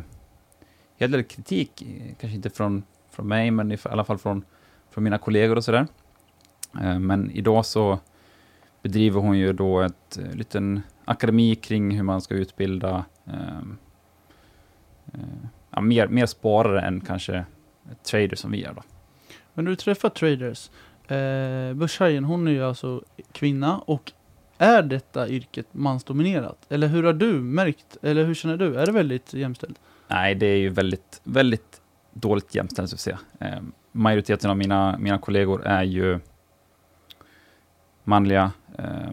hel 0.98 1.12
del 1.12 1.24
kritik, 1.24 1.84
kanske 2.20 2.36
inte 2.36 2.50
från, 2.50 2.84
från 3.10 3.28
mig, 3.28 3.52
men 3.52 3.72
i 3.72 3.78
alla 3.84 4.04
fall 4.04 4.18
från, 4.18 4.46
från 4.90 5.04
mina 5.04 5.18
kollegor 5.18 5.56
och 5.56 5.64
sådär. 5.64 5.88
Men 7.00 7.32
idag 7.32 7.66
så 7.66 8.00
bedriver 8.82 9.22
hon 9.22 9.38
ju 9.38 9.54
då 9.54 9.82
ett 9.82 10.20
liten 10.34 10.82
akademi 11.12 11.56
kring 11.56 11.96
hur 11.96 12.04
man 12.04 12.22
ska 12.22 12.36
utbilda 12.36 13.06
ehm, 13.28 13.78
ja, 15.70 15.82
mer, 15.82 16.08
mer 16.08 16.26
sparare 16.26 16.82
än 16.82 17.02
kanske 17.02 17.46
trader 18.04 18.36
som 18.36 18.52
vi 18.52 18.64
är 18.64 18.74
då. 18.74 18.84
Men 19.54 19.66
du 19.66 19.76
träffar 19.76 20.10
traders, 20.10 20.70
eh, 21.08 21.74
Börshajen 21.74 22.24
hon 22.24 22.48
är 22.48 22.52
ju 22.52 22.64
alltså 22.64 23.04
kvinna 23.32 23.78
och 23.78 24.12
är 24.58 24.82
detta 24.82 25.30
yrket 25.30 25.68
mansdominerat? 25.72 26.66
Eller 26.70 26.88
hur 26.88 27.04
har 27.04 27.14
du 27.14 27.34
märkt, 27.34 27.98
eller 28.02 28.26
hur 28.26 28.34
känner 28.34 28.58
du? 28.58 28.76
Är 28.76 28.86
det 28.86 28.92
väldigt 28.92 29.34
jämställt? 29.34 29.80
Nej, 30.08 30.36
det 30.36 30.46
är 30.46 30.58
ju 30.58 30.70
väldigt, 30.70 31.22
väldigt 31.24 31.82
dåligt 32.14 32.56
jämställt, 32.56 32.90
så 32.90 32.96
att 32.96 33.00
säga. 33.00 33.20
Eh, 33.40 33.62
majoriteten 33.92 34.50
av 34.50 34.58
mina, 34.58 34.98
mina 34.98 35.18
kollegor 35.18 35.66
är 35.66 35.84
ju 35.84 36.20
manliga, 38.04 38.52
eh, 38.78 39.12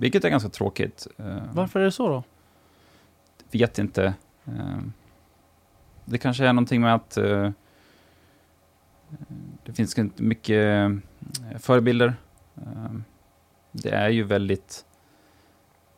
vilket 0.00 0.24
är 0.24 0.30
ganska 0.30 0.48
tråkigt. 0.48 1.06
Eh, 1.16 1.42
Varför 1.52 1.80
är 1.80 1.84
det 1.84 1.92
så 1.92 2.08
då? 2.08 2.22
Vet 3.50 3.78
inte. 3.78 4.14
Eh, 4.44 4.78
det 6.04 6.18
kanske 6.18 6.46
är 6.46 6.52
någonting 6.52 6.80
med 6.80 6.94
att 6.94 7.16
eh, 7.16 7.50
det 9.64 9.72
finns 9.72 9.98
inte 9.98 10.22
mycket 10.22 10.90
förebilder. 11.58 12.14
Det 13.72 13.90
är 13.90 14.08
ju 14.08 14.22
väldigt 14.22 14.84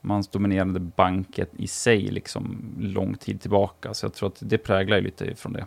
mansdominerande 0.00 0.80
banket 0.80 1.50
i 1.54 1.66
sig, 1.66 2.02
liksom 2.02 2.74
lång 2.78 3.14
tid 3.14 3.40
tillbaka. 3.40 3.94
Så 3.94 4.06
jag 4.06 4.14
tror 4.14 4.28
att 4.28 4.38
det 4.40 4.58
präglar 4.58 5.00
lite 5.00 5.24
ifrån 5.24 5.52
det. 5.52 5.66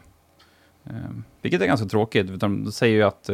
Vilket 1.41 1.61
är 1.61 1.65
ganska 1.65 1.87
tråkigt, 1.87 2.39
de 2.39 2.71
säger 2.71 2.95
ju 2.95 3.03
att, 3.03 3.29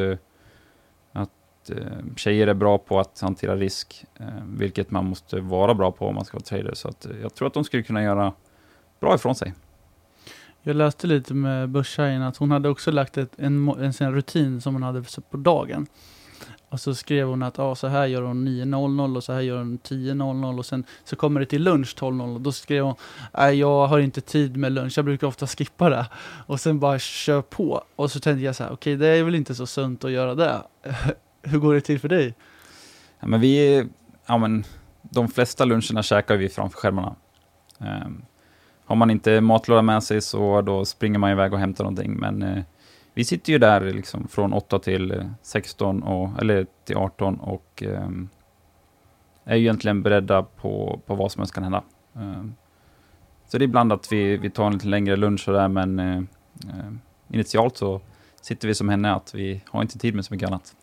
att 1.62 1.69
eh, 1.69 2.15
tjejer 2.15 2.47
är 2.47 2.54
bra 2.54 2.78
på 2.78 3.00
att 3.00 3.21
hantera 3.21 3.56
risk, 3.56 4.06
eh, 4.19 4.26
vilket 4.45 4.91
man 4.91 5.06
måste 5.06 5.39
vara 5.39 5.74
bra 5.74 5.91
på 5.91 6.08
om 6.08 6.15
man 6.15 6.26
ska 6.26 6.38
vara 6.38 6.43
trader. 6.43 6.74
Så 6.74 6.88
att, 6.88 7.06
eh, 7.06 7.12
jag 7.21 7.36
tror 7.36 7.47
att 7.47 7.54
de 7.54 7.63
skulle 7.63 7.84
kunna 7.84 8.04
göra 8.04 8.34
bra 9.00 9.15
ifrån 9.15 9.36
sig. 9.36 9.54
Jag 10.63 10.76
läste 10.76 11.08
lite 11.08 11.34
med 11.34 11.69
börshajen 11.69 12.21
att 12.21 12.38
hon 12.38 12.52
hade 12.52 12.69
också 12.69 12.91
lagt 12.91 13.17
ett, 13.17 13.32
en, 13.38 13.67
en, 13.67 13.93
en 14.00 14.13
rutin 14.13 14.62
som 14.62 14.74
hon 14.74 14.84
hade 14.84 15.04
på 15.30 15.38
dagen. 15.38 15.88
Och 16.69 16.80
så 16.80 16.95
skrev 16.95 17.28
hon 17.28 17.43
att 17.43 17.60
ah, 17.60 17.76
så 17.76 17.88
här 17.88 18.06
gör 18.06 18.21
hon 18.21 18.47
9.00 18.47 19.15
och 19.15 19.24
så 19.24 19.34
här 19.34 19.41
gör 19.41 19.58
hon 19.58 19.80
10.00 19.80 20.58
och 20.58 20.65
sen 20.65 20.84
så 21.04 21.15
kommer 21.15 21.39
det 21.39 21.45
till 21.45 21.63
lunch 21.63 21.95
12.00 22.00 22.36
och 22.36 22.41
då 22.41 22.52
skrev 22.52 22.84
hon 22.84 22.95
nej 23.34 23.60
jag 23.60 23.88
har 23.88 24.00
inte 24.00 24.21
tid 24.21 24.58
med 24.58 24.71
lunch, 24.71 24.97
jag 24.97 25.06
brukar 25.06 25.28
ofta 25.28 25.47
skippa 25.47 25.89
det. 25.89 26.06
Och 26.47 26.60
sen 26.60 26.80
bara 26.80 27.00
kör 27.00 27.41
på. 27.41 27.84
Och 27.95 28.12
så 28.12 28.19
tänkte 28.19 28.45
jag 28.45 28.56
så 28.56 28.63
här, 28.63 28.71
okej 28.71 28.95
okay, 28.95 29.08
det 29.08 29.17
är 29.17 29.24
väl 29.24 29.36
inte 29.36 29.56
så 29.56 29.67
sunt 29.67 30.04
att 30.04 30.12
göra 30.12 30.36
det. 30.36 30.62
Hur 31.43 31.60
går 31.60 31.73
det 31.73 31.82
till 31.82 31.99
för 31.99 32.10
dig? 32.10 32.36
Ja, 33.19 33.27
men 33.27 33.41
vi, 33.41 33.86
ja 34.25 34.38
men 34.38 34.63
de 35.01 35.27
flesta 35.27 35.65
luncherna 35.65 36.04
käkar 36.04 36.38
vi 36.38 36.49
framför 36.49 36.77
skärmarna. 36.77 37.15
Um, 37.77 38.25
har 38.86 38.95
man 38.95 39.10
inte 39.10 39.41
matlåda 39.41 39.82
med 39.82 40.04
sig 40.04 40.21
så 40.21 40.62
då 40.62 40.86
springer 40.86 41.19
man 41.19 41.32
iväg 41.32 41.54
och 41.54 41.60
hämtar 41.60 41.84
någonting, 41.84 42.13
men 42.13 42.43
uh, 42.43 42.63
vi 43.13 43.23
sitter 43.23 43.54
ju 43.54 43.60
där 43.60 43.82
liksom 43.82 44.27
från 44.27 44.54
8 44.54 44.80
till 44.80 45.12
eh, 45.12 45.25
16, 45.41 46.04
och, 46.04 46.41
eller 46.41 46.65
till 46.86 46.97
18 46.97 47.39
och 47.39 47.84
um, 47.86 48.30
är 49.45 49.56
ju 49.56 49.62
egentligen 49.62 50.04
beredda 50.04 50.43
på, 50.43 51.01
på 51.06 51.15
vad 51.15 51.32
som 51.32 51.39
helst 51.39 51.54
kan 51.54 51.63
hända. 51.63 51.84
Um, 52.13 52.56
så 53.47 53.58
det 53.58 53.63
är 53.63 53.67
ibland 53.67 53.93
att 53.93 54.12
vi, 54.12 54.38
vi 54.38 54.49
tar 54.49 54.67
en 54.67 54.73
lite 54.73 54.88
längre 54.88 55.15
lunch 55.15 55.47
och 55.47 55.54
där, 55.54 55.67
men 55.67 55.99
uh, 55.99 56.23
initialt 57.27 57.77
så 57.77 58.01
sitter 58.41 58.67
vi 58.67 58.75
som 58.75 58.89
henne 58.89 59.13
att 59.13 59.36
vi 59.36 59.62
har 59.67 59.82
inte 59.82 59.99
tid 59.99 60.15
med 60.15 60.25
så 60.25 60.34
mycket 60.34 60.47
annat. 60.47 60.75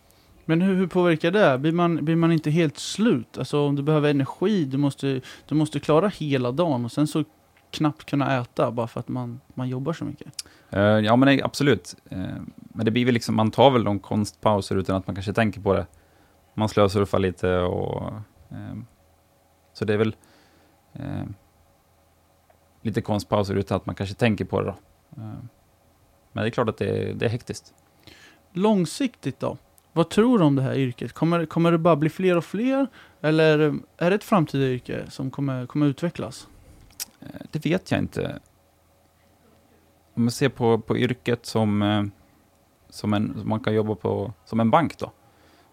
Men 0.48 0.61
hur, 0.61 0.74
hur 0.74 0.87
påverkar 0.87 1.30
det? 1.30 1.58
Blir 1.58 1.72
man, 1.72 2.04
blir 2.04 2.16
man 2.16 2.32
inte 2.32 2.50
helt 2.50 2.78
slut? 2.78 3.38
Alltså 3.38 3.61
om 3.61 3.76
du 3.76 3.82
behöver 3.82 4.11
energi, 4.11 4.64
du 4.64 4.76
måste, 4.76 5.20
du 5.48 5.54
måste 5.54 5.80
klara 5.80 6.08
hela 6.08 6.52
dagen 6.52 6.84
och 6.84 6.92
sen 6.92 7.06
så 7.06 7.24
knappt 7.70 8.04
kunna 8.04 8.40
äta 8.40 8.70
bara 8.70 8.87
för 8.87 9.00
att 9.00 9.08
man, 9.08 9.40
man 9.54 9.68
jobbar 9.68 9.92
så 9.92 10.04
mycket. 10.04 10.26
Eh, 10.70 10.80
ja, 10.80 11.16
men 11.16 11.26
nej, 11.26 11.42
absolut. 11.42 11.96
Eh, 12.11 12.18
men 12.58 12.84
det 12.84 12.90
blir 12.90 13.04
väl 13.04 13.14
liksom, 13.14 13.34
man 13.37 13.50
tar 13.50 13.70
väl 13.70 13.84
de 13.84 13.98
konstpauser 13.98 14.76
utan 14.76 14.96
att 14.96 15.06
man 15.06 15.16
kanske 15.16 15.32
tänker 15.32 15.61
på 15.61 15.74
det. 15.74 15.87
Man 16.54 16.68
slösurfar 16.68 17.18
lite 17.18 17.58
och... 17.58 18.12
Eh, 18.50 18.78
så 19.72 19.84
det 19.84 19.92
är 19.92 19.98
väl 19.98 20.16
lite 22.82 23.00
konstpauser 23.00 23.54
utan 23.54 23.76
att 23.76 23.87
man 23.87 23.94
kanske 23.94 24.14
tänker 24.14 24.44
på 24.44 24.61
det 24.61 24.66
då. 24.66 24.74
Men 26.32 26.42
det 26.42 26.48
är 26.48 26.50
klart 26.50 26.68
att 26.68 26.78
det 26.78 26.88
är, 26.88 27.14
det 27.14 27.26
är 27.26 27.30
hektiskt. 27.30 27.74
Långsiktigt 28.52 29.40
då? 29.40 29.56
Vad 29.98 30.08
tror 30.08 30.38
du 30.38 30.44
om 30.44 30.56
det 30.56 30.62
här 30.62 30.74
yrket? 30.74 31.12
Kommer, 31.12 31.46
kommer 31.46 31.72
det 31.72 31.78
bara 31.78 31.96
bli 31.96 32.08
fler 32.11 32.37
och 32.37 32.44
fler? 32.44 32.87
Eller 33.20 33.58
är 33.96 34.11
det 34.11 34.16
ett 34.16 34.24
framtida 34.24 34.64
yrke 34.64 35.11
som 35.11 35.30
kommer, 35.30 35.66
kommer 35.66 35.87
utvecklas? 35.87 36.48
Eh, 37.20 37.26
Det 37.50 37.66
vet 37.66 37.90
jag 37.90 38.00
inte. 38.00 38.38
Om 40.14 40.22
man 40.22 40.30
ser 40.30 40.48
på, 40.48 40.78
på 40.78 40.98
yrket 40.98 41.46
som, 41.46 41.82
eh, 41.82 42.04
som, 42.90 43.14
en, 43.14 43.40
man 43.44 43.61
kan 43.61 43.74
jobba 43.74 43.94
på 43.94 44.32
som 44.44 44.61
en 44.61 44.70
bank 44.70 44.98
då. 44.98 45.12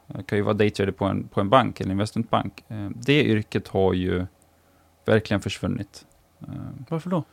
Det 0.07 0.23
kan 0.23 0.37
ju 0.37 0.41
vara 0.43 0.53
daytrader 0.53 0.91
på 0.91 1.05
en, 1.05 1.27
på 1.27 1.41
en 1.41 1.49
bank, 1.49 1.81
en 1.81 1.91
investmentbank. 1.91 2.63
Eh, 2.67 2.89
Det 2.95 3.23
yrket 3.23 3.67
har 3.67 3.93
ju 3.93 4.25
verkligen 5.05 5.41
försvunnit. 5.41 6.05
Varför 6.89 7.09
då? 7.09 7.23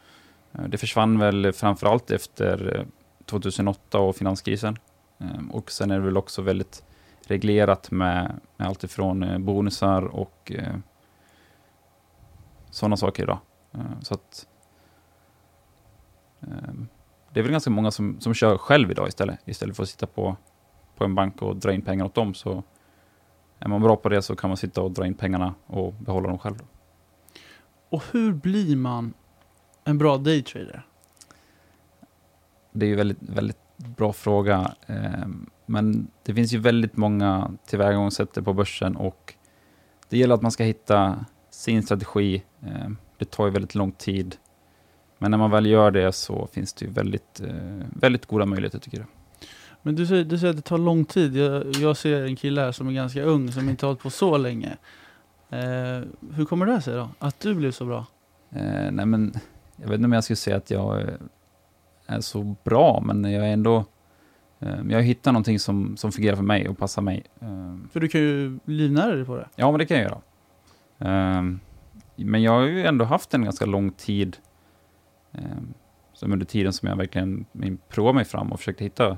Det 0.69 0.79
försvann 0.79 1.19
väl 1.19 1.53
framförallt 1.53 2.11
efter 2.11 2.77
eh, 2.79 2.87
2008 3.27 3.99
och 3.99 4.17
finanskrisen. 4.17 4.77
Eh, 5.23 5.41
Och 5.51 5.71
sen 5.71 5.91
är 5.91 5.95
det 5.99 6.05
väl 6.05 6.17
också 6.17 6.43
väldigt 6.43 6.85
reglerat 7.27 7.91
med, 7.91 8.41
med 8.57 8.69
allt 8.69 8.85
ifrån 8.85 9.23
eh, 9.23 9.39
bonusar 9.39 10.03
och 10.03 10.53
eh, 10.55 10.77
sådana 12.71 12.97
saker 12.97 13.23
idag. 13.23 13.39
Eh, 13.73 13.81
Så 14.01 14.15
att 14.15 14.47
eh, 16.41 16.73
det 17.33 17.41
är 17.41 17.43
väl 17.43 17.53
ganska 17.53 17.71
många 17.71 17.91
som, 17.91 18.21
som 18.21 18.35
kör 18.35 18.59
själv 18.59 18.91
idag 18.91 19.09
istället. 19.09 19.39
Istället 19.45 19.77
för 19.77 19.83
att 19.83 19.89
sitta 19.89 20.07
på, 20.07 20.37
på 20.97 21.05
en 21.05 21.15
bank 21.15 21.43
och 21.43 21.57
dra 21.57 21.73
in 21.73 21.83
pengar 21.83 22.05
åt 22.05 22.15
dem. 22.15 22.35
Så 22.35 22.63
är 23.59 23.69
man 23.69 23.83
bra 23.83 23.97
på 23.97 24.09
det 24.09 24.23
så 24.23 24.37
kan 24.37 24.51
man 24.51 24.57
sitta 24.57 24.83
och 24.83 24.91
dra 24.91 25.07
in 25.07 25.15
pengarna 25.15 25.55
och 25.67 25.93
behålla 25.93 26.29
dem 26.29 26.39
själv. 26.39 26.57
Då. 26.59 26.65
Och 27.91 28.03
hur 28.13 28.33
blir 28.33 28.77
man 28.77 29.15
en 29.85 29.99
bra 29.99 30.17
daytrader? 30.17 30.87
Det 32.73 32.87
är 32.87 32.89
ju 32.91 32.97
väldigt, 32.97 33.23
väldigt 33.23 33.62
bra 33.97 34.13
fråga. 34.13 34.75
Eh, 34.87 35.27
Men 35.67 36.09
det 36.23 36.35
finns 36.35 36.53
ju 36.53 36.59
väldigt 36.59 36.97
många 36.97 37.51
tillvägagångssätt 37.67 38.45
på 38.45 38.53
börsen 38.55 38.97
och 38.97 39.35
det 40.09 40.19
gäller 40.19 40.35
att 40.35 40.43
man 40.43 40.51
ska 40.53 40.65
hitta 40.65 41.25
sin 41.51 41.83
strategi. 41.83 42.43
Eh, 42.63 42.89
Det 43.19 43.31
tar 43.31 43.45
ju 43.47 43.51
väldigt 43.53 43.75
lång 43.75 43.93
tid. 43.93 44.37
Men 45.19 45.31
när 45.31 45.39
man 45.39 45.51
väl 45.51 45.67
gör 45.67 45.91
det 45.91 46.13
så 46.13 46.47
finns 46.53 46.73
det 46.73 46.85
ju 46.85 46.91
väldigt, 46.91 47.41
eh, 47.41 47.87
väldigt 48.01 48.27
goda 48.27 48.47
möjligheter 48.47 48.79
tycker 48.79 48.99
jag. 48.99 49.07
Men 49.83 49.95
du 49.95 50.07
säger, 50.07 50.25
du 50.25 50.39
säger 50.39 50.51
att 50.51 50.57
det 50.57 50.63
tar 50.63 50.79
lång 50.79 51.05
tid. 51.05 51.37
Jag, 51.37 51.67
jag 51.77 51.97
ser 51.97 52.25
en 52.25 52.37
kille 52.37 52.61
här 52.61 52.73
som 52.73 52.89
är 52.89 52.93
ganska 52.93 53.23
ung, 53.23 53.53
som 53.53 53.69
inte 53.69 53.87
har 53.87 53.89
hållit 53.91 54.03
på 54.03 54.11
så 54.11 54.37
länge. 54.39 54.77
Eh, 55.51 56.01
hur 56.33 56.45
kommer 56.45 56.67
det 56.67 56.81
sig 56.83 56.95
då? 56.95 57.09
Att 57.19 57.41
du 57.41 57.55
blev 57.55 57.71
så 57.71 57.85
bra? 57.85 58.07
Eh, 58.51 58.91
nej 58.93 59.07
men, 59.07 59.35
jag 59.77 59.89
vet 59.89 59.95
inte 59.95 60.05
om 60.05 60.13
jag 60.13 60.25
skulle 60.25 60.37
säga 60.37 60.57
att 60.57 60.71
jag 60.71 61.03
är 62.17 62.21
så 62.21 62.57
bra, 62.65 63.03
men 63.05 63.33
jag 63.33 63.49
är 63.49 63.53
ändå... 63.53 63.85
Eh, 64.61 64.79
jag 64.89 64.99
har 64.99 65.03
hittat 65.03 65.33
någonting 65.33 65.59
som, 65.59 65.97
som 65.97 66.13
fungerar 66.13 66.37
för 66.37 66.43
mig 66.43 66.69
och 66.69 66.79
passar 66.79 67.03
mig. 67.03 67.25
Eh, 67.41 67.77
För 67.93 68.01
du 68.01 68.09
kan 68.09 68.21
ju 68.21 68.59
livnära 68.65 69.15
dig 69.15 69.25
på 69.25 69.37
det. 69.37 69.49
Ja, 69.57 69.71
men 69.71 69.79
det 69.79 69.87
kan 69.87 69.97
jag 69.97 70.05
göra. 70.05 70.21
Ehm, 70.99 71.61
men 72.17 72.43
jag 72.43 72.53
har 72.53 72.63
ju 72.63 72.87
ändå 72.87 73.05
haft 73.05 73.35
en 73.35 73.45
ganska 73.45 73.67
lång 73.67 73.91
tid, 73.91 74.37
um, 75.33 75.75
som 76.13 76.33
under 76.33 76.47
tiden 76.47 76.73
som 76.73 76.89
jag 76.89 76.97
verkligen 76.97 77.47
provade 77.89 78.15
mig 78.15 78.25
fram 78.25 78.53
och 78.53 78.59
försökte 78.59 78.85
hitta 78.85 79.17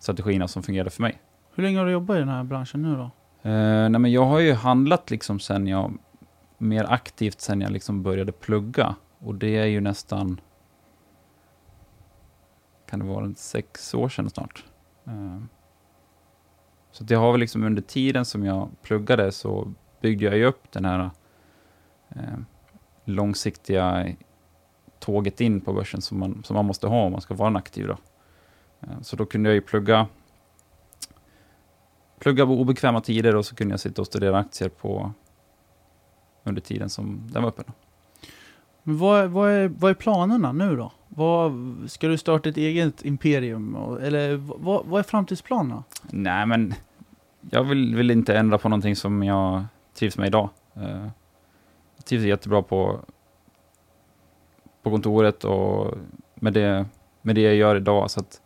strategierna 0.00 0.48
som 0.48 0.62
fungerade 0.62 0.90
för 0.90 1.02
mig. 1.02 1.18
Hur 1.54 1.62
länge 1.62 1.78
har 1.78 1.86
du 1.86 1.92
jobbat 1.92 2.16
i 2.16 2.18
den 2.18 2.28
här 2.28 2.44
branschen 2.44 2.82
nu 2.82 2.96
då? 2.96 3.02
Uh, 3.50 3.88
nej, 3.88 4.00
men 4.00 4.12
jag 4.12 4.24
har 4.24 4.38
ju 4.38 4.52
handlat 4.52 5.10
liksom 5.10 5.40
sen 5.40 5.66
jag, 5.66 5.98
mer 6.58 6.92
aktivt 6.92 7.40
sen 7.40 7.60
jag 7.60 7.70
liksom 7.72 8.02
började 8.02 8.32
plugga. 8.32 8.94
Och 9.18 9.34
det 9.34 9.56
är 9.56 9.66
ju 9.66 9.80
nästan, 9.80 10.40
kan 12.86 12.98
det 12.98 13.04
vara 13.04 13.34
sex 13.34 13.94
år 13.94 14.08
sedan 14.08 14.30
snart. 14.30 14.64
Eh, 15.06 15.38
så 16.92 17.04
det 17.04 17.14
har 17.14 17.32
väl 17.32 17.40
liksom 17.40 17.64
under 17.64 17.82
tiden 17.82 18.24
som 18.24 18.44
jag 18.44 18.70
pluggade 18.82 19.32
så 19.32 19.72
byggde 20.00 20.24
jag 20.24 20.36
ju 20.36 20.44
upp 20.44 20.72
den 20.72 20.84
här 20.84 21.10
eh, 22.08 22.38
långsiktiga 23.04 24.06
tåget 24.98 25.40
in 25.40 25.60
på 25.60 25.72
börsen 25.72 26.02
som 26.02 26.18
man, 26.18 26.42
som 26.44 26.54
man 26.54 26.64
måste 26.64 26.86
ha 26.86 27.02
om 27.02 27.12
man 27.12 27.20
ska 27.20 27.34
vara 27.34 27.48
en 27.48 27.56
aktiv. 27.56 27.86
Då. 27.86 27.96
Eh, 28.80 29.00
så 29.02 29.16
då 29.16 29.26
kunde 29.26 29.48
jag 29.48 29.54
ju 29.54 29.60
plugga, 29.60 30.06
plugga 32.18 32.46
på 32.46 32.52
obekväma 32.52 33.00
tider 33.00 33.36
och 33.36 33.46
så 33.46 33.54
kunde 33.54 33.72
jag 33.72 33.80
sitta 33.80 34.02
och 34.02 34.06
studera 34.06 34.38
aktier 34.38 34.68
på 34.68 35.12
under 36.44 36.62
tiden 36.62 36.90
som 36.90 37.28
den 37.32 37.42
var 37.42 37.48
öppen. 37.48 37.64
Men 38.88 38.98
vad, 38.98 39.20
är- 39.20 39.26
vad, 39.26 39.50
är, 39.50 39.68
vad 39.68 39.90
är 39.90 39.94
planerna 39.94 40.52
nu 40.52 40.76
då? 40.76 40.92
Vad, 41.08 41.52
ska 41.86 42.08
du 42.08 42.18
starta 42.18 42.48
ett 42.48 42.56
eget 42.56 43.04
imperium? 43.04 43.76
Eller 44.02 44.36
vad, 44.36 44.86
vad 44.86 44.98
är 44.98 45.02
framtidsplanerna? 45.02 45.84
Nej, 46.02 46.46
men 46.46 46.74
jag 47.50 47.64
vill, 47.64 47.94
vill 47.96 48.10
inte 48.10 48.36
ändra 48.38 48.58
på 48.58 48.68
någonting 48.68 48.96
som 48.96 49.22
jag 49.22 49.64
trivs 49.94 50.18
med 50.18 50.26
idag. 50.26 50.48
Eh, 50.74 51.06
jag 51.96 52.04
trivs 52.04 52.24
jättebra 52.24 52.62
på, 52.62 53.00
på 54.82 54.90
kontoret 54.90 55.44
och 55.44 55.94
med 56.34 56.52
det, 56.52 56.86
med 57.22 57.34
det 57.34 57.40
jag 57.40 57.54
gör 57.54 57.76
idag. 57.76 58.10
Så 58.10 58.20
att 58.20 58.40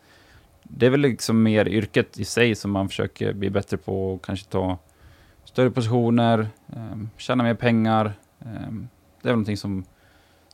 det 0.62 0.86
är 0.86 0.90
väl 0.90 1.00
liksom 1.00 1.42
mer 1.42 1.68
yrket 1.68 2.18
i 2.18 2.24
sig 2.24 2.54
som 2.54 2.70
man 2.70 2.88
försöker 2.88 3.32
bli 3.32 3.50
bättre 3.50 3.76
på 3.76 4.14
och 4.14 4.24
kanske 4.24 4.46
ta 4.50 4.78
större 5.44 5.70
positioner, 5.70 6.48
eh, 6.68 6.96
tjäna 7.16 7.44
mer 7.44 7.54
pengar. 7.54 8.12
Eh, 8.40 8.46
det 9.22 9.28
är 9.28 9.32
väl 9.32 9.32
någonting 9.32 9.56
som, 9.56 9.84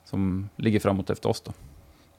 som 0.07 0.49
ligger 0.57 0.81
framåt 0.81 1.11
efter 1.11 1.29
oss 1.29 1.41
då. 1.41 1.53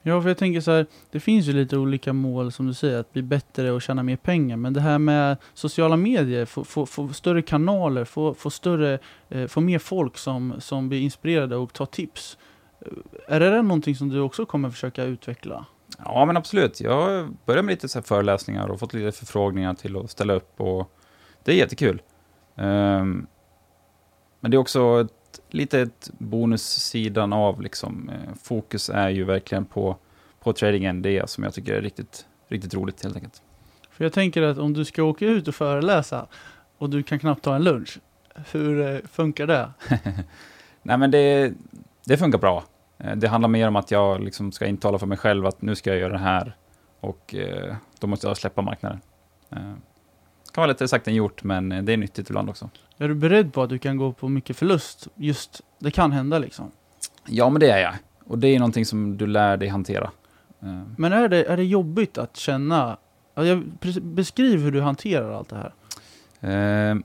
Ja, 0.02 0.22
för 0.22 0.28
jag 0.28 0.38
tänker 0.38 0.60
så 0.60 0.70
här, 0.70 0.86
det 1.10 1.20
finns 1.20 1.46
ju 1.46 1.52
lite 1.52 1.76
olika 1.76 2.12
mål 2.12 2.52
som 2.52 2.66
du 2.66 2.74
säger, 2.74 3.00
att 3.00 3.12
bli 3.12 3.22
bättre 3.22 3.70
och 3.72 3.82
tjäna 3.82 4.02
mer 4.02 4.16
pengar. 4.16 4.56
Men 4.56 4.72
det 4.72 4.80
här 4.80 4.98
med 4.98 5.36
sociala 5.54 5.96
medier, 5.96 6.44
få, 6.44 6.64
få, 6.64 6.86
få 6.86 7.08
större 7.08 7.42
kanaler, 7.42 8.04
få, 8.04 8.34
få, 8.34 8.50
större, 8.50 8.98
eh, 9.28 9.46
få 9.46 9.60
mer 9.60 9.78
folk 9.78 10.18
som, 10.18 10.54
som 10.58 10.88
blir 10.88 11.00
inspirerade 11.00 11.56
och 11.56 11.72
tar 11.72 11.86
tips. 11.86 12.38
Eh, 12.80 13.34
Är 13.34 13.40
det 13.40 13.50
där 13.50 13.62
någonting 13.62 13.96
som 13.96 14.08
du 14.08 14.20
också 14.20 14.46
kommer 14.46 14.70
försöka 14.70 15.04
utveckla? 15.04 15.64
Ja, 16.04 16.24
men 16.24 16.36
absolut. 16.36 16.80
Jag 16.80 17.28
började 17.46 17.62
med 17.62 17.72
lite 17.72 17.88
så 17.88 18.02
föreläsningar 18.02 18.68
och 18.68 18.80
fått 18.80 18.94
lite 18.94 19.18
förfrågningar 19.18 19.74
till 19.74 19.96
att 19.96 20.10
ställa 20.10 20.32
upp 20.32 20.60
och 20.60 20.92
det 21.44 21.52
är 21.52 21.56
jättekul. 21.56 22.02
Ehm, 22.56 23.26
men 24.40 24.50
det 24.50 24.56
är 24.56 24.58
också 24.58 25.08
lite 25.50 25.80
ett 25.80 26.10
bonussidan 26.18 27.32
av 27.32 27.62
liksom. 27.62 28.08
Eh, 28.10 28.34
fokus 28.42 28.90
är 28.90 29.08
ju 29.08 29.24
verkligen 29.24 29.64
på, 29.64 29.96
på 30.40 30.52
tradingen, 30.52 31.02
det 31.02 31.30
som 31.30 31.44
jag 31.44 31.54
tycker 31.54 31.74
är 31.74 31.82
riktigt, 31.82 32.26
riktigt 32.48 32.74
roligt 32.74 33.02
helt 33.02 33.16
enkelt. 33.16 33.42
För 33.90 34.04
jag 34.04 34.12
tänker 34.12 34.42
att 34.42 34.58
om 34.58 34.72
du 34.72 34.84
ska 34.84 35.02
åka 35.02 35.24
ut 35.26 35.48
och 35.48 35.54
föreläsa 35.54 36.26
och 36.78 36.90
du 36.90 37.02
kan 37.02 37.18
knappt 37.18 37.42
ta 37.42 37.56
en 37.56 37.64
lunch, 37.64 37.98
hur 38.52 38.94
eh, 38.94 39.00
funkar 39.12 39.46
det? 39.46 39.70
Nej, 40.82 40.98
men 40.98 41.10
det, 41.10 41.52
det 42.04 42.16
funkar 42.16 42.38
bra. 42.38 42.64
Eh, 42.98 43.16
Det 43.16 43.28
handlar 43.28 43.48
mer 43.48 43.68
om 43.68 43.76
att 43.76 43.90
jag 43.90 44.20
liksom 44.20 44.52
ska 44.52 44.66
intala 44.66 44.98
för 44.98 45.06
mig 45.06 45.18
själv 45.18 45.46
att 45.46 45.62
nu 45.62 45.74
ska 45.74 45.90
jag 45.90 45.98
göra 45.98 46.12
det 46.12 46.18
här 46.18 46.56
och 47.00 47.34
då 47.98 48.06
måste 48.06 48.26
jag 48.26 48.36
släppa 48.36 48.62
marknaden. 48.62 49.00
Eh, 50.48 50.52
kan 50.52 50.62
vara 50.62 50.66
lättare 50.66 50.88
sagt 50.88 51.08
än 51.08 51.14
gjort, 51.14 51.42
men 51.44 51.72
eh, 51.72 51.82
det 51.82 51.92
är 51.92 51.96
nyttigt 51.96 52.30
ibland 52.30 52.50
också. 52.50 52.70
Är 52.98 53.08
du 53.08 53.14
beredd 53.14 53.52
på 53.52 53.62
att 53.62 53.70
du 53.70 53.78
kan 53.78 53.96
gå 53.96 54.12
på 54.12 54.28
mycket 54.28 54.56
förlust? 54.56 55.08
Just, 55.14 55.60
det 55.78 55.90
kan 55.90 56.12
hända 56.12 56.38
liksom. 56.38 56.70
Ja, 57.26 57.50
men 57.50 57.60
det 57.60 57.70
är 57.70 57.78
jag. 57.78 57.94
Och 58.24 58.38
det 58.38 58.48
är 58.48 58.58
någonting 58.58 58.86
som 58.86 59.16
du 59.16 59.26
lär 59.26 59.56
dig 59.56 59.68
hantera. 59.68 60.10
Eh, 60.62 60.82
Men 60.96 61.12
är 61.12 61.28
det, 61.28 61.44
är 61.44 61.56
det 61.56 61.64
jobbigt 61.64 62.18
att 62.18 62.36
känna, 62.36 62.96
beskriv 64.02 64.60
hur 64.60 64.72
du 64.72 64.80
hanterar 64.80 65.32
allt 65.32 65.48
det 65.48 65.56
här. 65.56 65.72
Eh, 66.40 66.96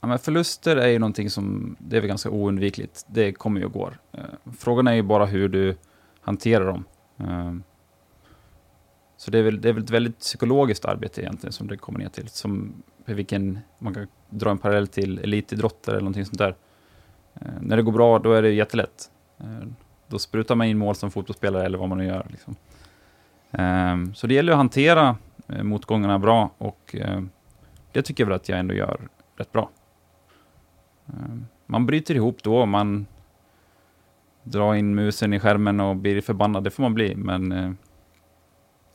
ja, 0.00 0.06
men 0.08 0.18
förluster 0.18 0.76
är 0.76 0.88
ju 0.88 0.98
någonting 0.98 1.30
som, 1.30 1.76
det 1.78 1.96
är 1.96 2.00
väl 2.00 2.08
ganska 2.08 2.30
oundvikligt. 2.30 3.04
Det 3.08 3.32
kommer 3.32 3.60
ju 3.60 3.66
och 3.66 3.72
går. 3.72 3.98
Eh, 4.12 4.20
frågan 4.58 4.86
är 4.86 4.92
ju 4.92 5.02
bara 5.02 5.26
hur 5.26 5.48
du 5.48 5.76
hanterar 6.20 6.66
dem. 6.66 6.84
Eh, 7.18 7.54
så 9.16 9.30
det 9.30 9.38
är, 9.38 9.42
väl, 9.42 9.60
det 9.60 9.68
är 9.68 9.72
väl 9.72 9.82
ett 9.82 9.90
väldigt 9.90 10.18
psykologiskt 10.18 10.84
arbete 10.84 11.22
egentligen 11.22 11.52
som 11.52 11.66
det 11.66 11.76
kommer 11.76 11.98
ner 11.98 12.08
till. 12.08 12.28
Som 12.28 12.82
vilken, 13.04 13.58
man 13.78 13.94
kan 13.94 14.06
dra 14.30 14.50
en 14.50 14.58
parallell 14.58 14.86
till 14.86 15.18
elitidrottare 15.18 15.94
eller 15.96 16.04
någonting 16.04 16.24
sånt 16.24 16.38
där. 16.38 16.54
Eh, 17.34 17.52
när 17.60 17.76
det 17.76 17.82
går 17.82 17.92
bra, 17.92 18.18
då 18.18 18.32
är 18.32 18.42
det 18.42 18.50
jättelätt. 18.50 19.10
Eh, 19.38 19.68
då 20.08 20.18
sprutar 20.18 20.54
man 20.54 20.66
in 20.66 20.78
mål 20.78 20.94
som 20.94 21.10
fotbollsspelare 21.10 21.64
eller 21.64 21.78
vad 21.78 21.88
man 21.88 21.98
nu 21.98 22.04
gör. 22.06 22.26
Liksom. 22.30 22.56
Eh, 23.50 24.12
så 24.14 24.26
det 24.26 24.34
gäller 24.34 24.52
att 24.52 24.58
hantera 24.58 25.16
eh, 25.48 25.62
motgångarna 25.62 26.18
bra 26.18 26.50
och 26.58 26.96
eh, 26.98 27.20
det 27.92 28.02
tycker 28.02 28.24
jag 28.24 28.28
väl 28.28 28.36
att 28.36 28.48
jag 28.48 28.58
ändå 28.58 28.74
gör 28.74 29.08
rätt 29.36 29.52
bra. 29.52 29.70
Eh, 31.06 31.36
Man 31.66 31.86
bryter 31.86 32.14
ihop 32.14 32.42
då, 32.42 32.66
man, 32.66 33.06
drar 34.42 34.74
in 34.74 34.94
musen 34.94 35.32
i 35.32 35.40
skärmen 35.40 35.80
och 35.80 35.96
blir 35.96 36.20
förbannad, 36.20 36.64
det 36.64 36.70
får 36.70 36.82
man 36.82 36.94
bli, 36.94 37.16
men 37.16 37.52
eh, 37.52 37.70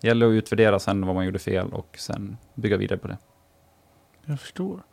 gäller 0.08 0.28
att 0.28 0.32
utvärdera 0.32 0.80
sen 0.80 1.06
vad 1.06 1.16
man 1.16 1.26
gjorde 1.26 1.40
fel 1.40 1.74
och 1.74 1.96
sen 2.00 2.38
bygga 2.56 2.78
vidare 2.78 3.00
på 3.00 3.08
det. 3.08 3.18
Jag 4.26 4.40
förstår. 4.40 4.84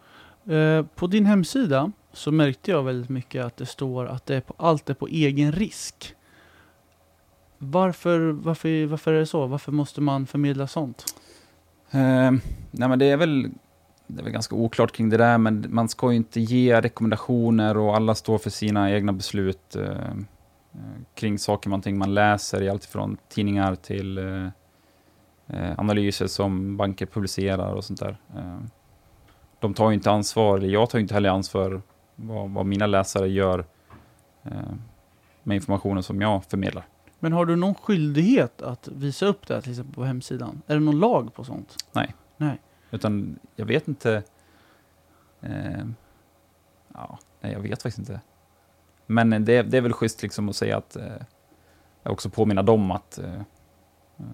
Eh, 0.46 0.86
på 0.94 1.06
din 1.06 1.26
hemsida 1.26 1.92
så 2.12 2.32
märkte 2.32 2.70
jag 2.70 2.82
väldigt 2.82 3.08
mycket 3.08 3.44
att 3.44 3.56
det 3.56 3.66
står 3.66 4.06
att 4.06 4.26
det 4.26 4.36
är 4.36 4.40
på, 4.40 4.54
allt 4.56 4.90
är 4.90 4.94
på 4.94 5.06
egen 5.08 5.52
risk. 5.52 6.14
Varför, 7.58 8.20
varför, 8.20 8.86
varför 8.86 9.12
är 9.12 9.18
det 9.18 9.26
så? 9.26 9.46
Varför 9.46 9.72
måste 9.72 10.00
man 10.00 10.26
förmedla 10.26 10.66
sånt? 10.66 11.04
Eh, 11.90 12.30
nej 12.70 12.88
men 12.88 12.98
det 12.98 13.06
är 13.06 13.16
väl 13.16 13.50
det 14.08 14.20
är 14.20 14.24
väl 14.24 14.32
ganska 14.32 14.56
oklart 14.56 14.92
kring 14.92 15.08
det 15.08 15.16
där, 15.16 15.38
men 15.38 15.66
man 15.68 15.88
ska 15.88 16.10
ju 16.10 16.16
inte 16.16 16.40
ge 16.40 16.80
rekommendationer 16.80 17.76
och 17.76 17.96
alla 17.96 18.14
står 18.14 18.38
för 18.38 18.50
sina 18.50 18.92
egna 18.92 19.12
beslut 19.12 19.76
eh, 19.76 19.90
eh 19.90 20.18
kring 21.14 21.38
saker 21.38 21.70
man, 21.70 21.82
ting 21.82 21.98
man 21.98 22.14
läser 22.14 22.62
i 22.62 22.68
allt 22.68 22.84
från 22.84 23.16
tidningar 23.28 23.74
till 23.74 24.18
eh, 24.18 24.48
analyser 25.76 26.26
som 26.26 26.76
banker 26.76 27.06
publicerar 27.06 27.72
och 27.72 27.84
sånt 27.84 28.00
där. 28.00 28.16
Eh, 28.36 28.58
de 29.60 29.74
tar 29.74 29.90
ju 29.90 29.94
inte 29.94 30.10
ansvar, 30.10 30.58
eller 30.58 30.68
jag 30.68 30.90
tar 30.90 30.98
inte 30.98 31.14
heller 31.14 31.30
ansvar 31.30 31.82
vad, 32.14 32.50
vad 32.50 32.66
mina 32.66 32.86
läsare 32.86 33.28
gör 33.28 33.64
eh, 34.42 34.72
med 35.42 35.54
informationen 35.54 36.02
som 36.02 36.20
jag 36.20 36.44
förmedlar. 36.44 36.86
Men 37.20 37.32
har 37.32 37.46
du 37.46 37.56
någon 37.56 37.74
skyldighet 37.74 38.62
att 38.62 38.88
visa 38.88 39.26
upp 39.26 39.46
det 39.46 39.62
till 39.62 39.72
exempel 39.72 39.94
på 39.94 40.04
hemsidan? 40.04 40.62
Är 40.66 40.74
det 40.74 40.80
någon 40.80 40.98
lag 40.98 41.34
på 41.34 41.44
sånt? 41.44 41.76
Nej. 41.92 42.14
Nej. 42.36 42.60
Utan 42.90 43.38
jag 43.56 43.66
vet 43.66 43.88
inte. 43.88 44.22
Eh, 45.40 45.84
ja, 46.94 47.18
nej, 47.40 47.52
jag 47.52 47.60
vet 47.60 47.82
faktiskt 47.82 47.98
inte. 47.98 48.20
Men 49.06 49.44
det, 49.44 49.62
det 49.62 49.76
är 49.76 49.80
väl 49.80 49.92
schysst 49.92 50.22
liksom 50.22 50.48
att 50.48 50.56
säga 50.56 50.76
att 50.76 50.96
eh, 50.96 51.12
jag 52.02 52.12
också 52.12 52.30
påminna 52.30 52.62
dem 52.62 52.90
att 52.90 53.18
eh, 53.18 53.40
eh, 54.16 54.24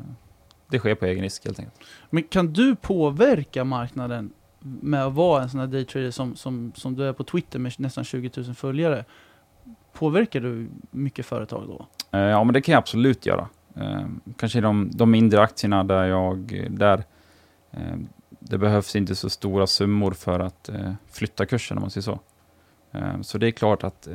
det 0.71 0.79
sker 0.79 0.95
på 0.95 1.07
egen 1.07 1.23
risk 1.23 1.45
helt 1.45 1.59
enkelt. 1.59 1.81
Men 2.11 2.23
kan 2.23 2.53
du 2.53 2.77
påverka 2.77 3.65
marknaden 3.65 4.33
med 4.61 5.05
att 5.05 5.13
vara 5.13 5.43
en 5.43 5.49
sån 5.49 5.61
här 5.61 5.67
daytrader 5.67 6.11
som, 6.11 6.37
som, 6.37 6.73
som 6.77 6.95
du 6.95 7.09
är 7.09 7.13
på 7.13 7.25
Twitter 7.25 7.59
med 7.59 7.73
nästan 7.79 8.05
20 8.05 8.31
000 8.37 8.55
följare? 8.55 9.05
Påverkar 9.93 10.41
du 10.41 10.69
mycket 10.91 11.27
företag 11.27 11.65
då? 11.69 11.87
Eh, 12.19 12.21
ja, 12.21 12.45
men 12.45 12.55
det 12.55 12.61
kan 12.61 12.73
jag 12.73 12.79
absolut 12.79 13.27
göra. 13.27 13.49
Eh, 13.77 14.07
kanske 14.37 14.61
de, 14.61 14.91
de 14.95 15.11
mindre 15.11 15.43
aktierna 15.43 15.85
där 15.85 16.05
jag, 16.05 16.67
där 16.71 17.05
eh, 17.71 17.97
det 18.39 18.59
behövs 18.59 18.97
inte 18.97 19.15
så 19.15 19.31
stora 19.31 19.67
summor 19.67 20.13
för 20.13 20.41
att 20.41 20.71
flytta 21.11 21.47
kursen 21.47 21.77
om 21.77 21.81
man 21.81 21.91
säger 21.91 22.03
så. 22.03 22.21
Så 23.23 23.39
det 23.39 23.47
är 23.47 23.51
klart 23.51 23.85
att 23.85 24.09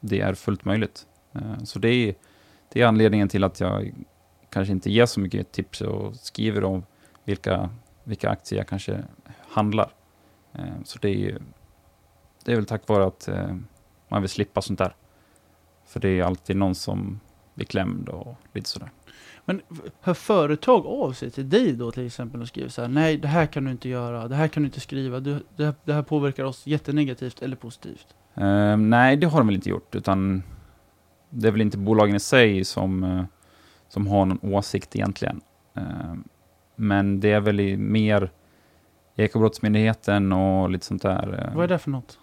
det 0.00 0.20
är 0.20 0.34
fullt 0.34 0.64
möjligt. 0.64 1.06
Så 1.64 1.78
det 1.78 1.88
är, 1.88 2.14
det 2.72 2.82
är 2.82 2.86
anledningen 2.86 3.28
till 3.28 3.44
att 3.44 3.60
jag 3.60 3.92
kanske 4.50 4.72
inte 4.72 4.90
ger 4.90 5.06
så 5.06 5.20
mycket 5.20 5.52
tips 5.52 5.80
och 5.80 6.16
skriver 6.16 6.64
om 6.64 6.82
vilka, 7.24 7.70
vilka 8.04 8.30
aktier 8.30 8.58
jag 8.58 8.68
kanske 8.68 9.04
handlar. 9.48 9.90
Så 10.84 10.98
det 10.98 11.08
är, 11.08 11.42
det 12.44 12.52
är 12.52 12.56
väl 12.56 12.66
tack 12.66 12.88
vare 12.88 13.06
att 13.06 13.28
man 14.08 14.22
vill 14.22 14.30
slippa 14.30 14.62
sånt 14.62 14.78
där. 14.78 14.94
För 15.86 16.00
det 16.00 16.08
är 16.08 16.24
alltid 16.24 16.56
någon 16.56 16.74
som 16.74 17.20
blir 17.54 17.66
klämd 17.66 18.08
och 18.08 18.34
lite 18.52 18.68
sådär. 18.68 18.90
Men 19.44 19.60
hör 20.00 20.14
företag 20.14 20.86
av 20.86 21.12
sig 21.12 21.30
till 21.30 21.48
dig 21.48 21.72
då 21.72 21.90
till 21.90 22.06
exempel 22.06 22.40
och 22.40 22.48
skriver 22.48 22.68
så 22.68 22.82
här, 22.82 22.88
nej 22.88 23.16
det 23.16 23.28
här 23.28 23.46
kan 23.46 23.64
du 23.64 23.70
inte 23.70 23.88
göra, 23.88 24.28
det 24.28 24.34
här 24.34 24.48
kan 24.48 24.62
du 24.62 24.66
inte 24.66 24.80
skriva, 24.80 25.20
du, 25.20 25.42
det, 25.56 25.74
det 25.84 25.92
här 25.92 26.02
påverkar 26.02 26.44
oss 26.44 26.66
jättenegativt 26.66 27.42
eller 27.42 27.56
positivt? 27.56 28.06
Uh, 28.38 28.76
nej, 28.76 29.16
det 29.16 29.26
har 29.26 29.38
de 29.38 29.46
väl 29.46 29.56
inte 29.56 29.68
gjort, 29.68 29.94
utan 29.94 30.42
det 31.30 31.48
är 31.48 31.52
väl 31.52 31.60
inte 31.60 31.78
bolagen 31.78 32.16
i 32.16 32.20
sig 32.20 32.64
som, 32.64 33.26
som 33.90 34.06
har 34.06 34.24
någon 34.24 34.54
åsikt 34.54 34.96
egentligen. 34.96 35.40
Uh, 35.76 36.14
men 36.76 37.20
det 37.20 37.32
är 37.32 37.40
väl 37.40 37.76
mer 37.78 38.30
Ekobrottsmyndigheten 39.16 40.32
och 40.32 40.70
lite 40.70 40.86
sånt 40.86 41.02
där. 41.02 41.50
Vad 41.54 41.64
är 41.64 41.68
det 41.68 41.78
för 41.78 41.90
något? 41.90 42.18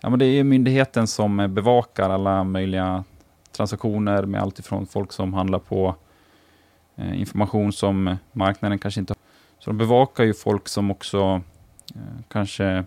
Ja, 0.00 0.10
men 0.10 0.18
det 0.18 0.26
är 0.26 0.44
myndigheten 0.44 1.06
som 1.06 1.54
bevakar 1.54 2.10
alla 2.10 2.44
möjliga 2.44 3.04
transaktioner 3.52 4.22
med 4.22 4.42
allt 4.42 4.58
ifrån 4.58 4.86
folk 4.86 5.12
som 5.12 5.34
handlar 5.34 5.58
på 5.58 5.94
eh, 6.96 7.20
information 7.20 7.72
som 7.72 8.16
marknaden 8.32 8.78
kanske 8.78 9.00
inte 9.00 9.10
har. 9.10 9.16
Så 9.58 9.70
de 9.70 9.78
bevakar 9.78 10.24
ju 10.24 10.34
folk 10.34 10.68
som 10.68 10.90
också 10.90 11.40
eh, 11.94 12.22
kanske 12.28 12.84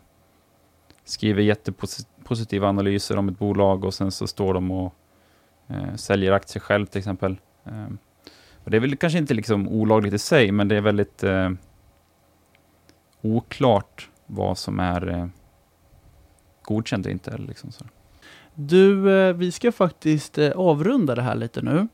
skriver 1.04 1.42
jättepositiva 1.42 2.68
analyser 2.70 3.18
om 3.18 3.30
ett 3.30 3.40
bolag 3.40 3.86
och 3.86 3.94
sen 3.94 4.12
så 4.12 4.28
står 4.28 4.54
de 4.54 4.72
och 4.72 4.94
eh, 5.68 5.96
säljer 5.96 6.32
aktier 6.32 6.62
själv 6.62 6.86
till 6.86 7.00
exempel. 7.00 7.38
Och 8.64 8.72
det 8.72 8.78
är 8.78 8.82
väl 8.82 8.96
kanske 8.96 9.20
inte 9.20 9.34
liksom 9.34 9.68
olagligt 9.68 10.14
i 10.14 10.20
sig, 10.20 10.52
men 10.52 10.68
det 10.68 10.76
är 10.76 10.82
väldigt 10.82 11.24
eh, 11.24 11.52
oklart 13.22 14.10
vad 14.26 14.58
som 14.58 14.80
är 14.80 15.10
eh, 15.10 15.28
godkänt 16.62 17.06
och 17.06 17.12
inte. 17.12 17.38
Liksom 17.38 17.72
så. 17.72 17.86
Du, 18.54 19.18
eh, 19.20 19.34
vi 19.34 19.52
ska 19.52 19.72
faktiskt 19.72 20.38
eh, 20.38 20.52
avrunda 20.52 21.16
det 21.16 21.22
här 21.22 21.36
lite 21.36 21.62
nu. 21.62 21.88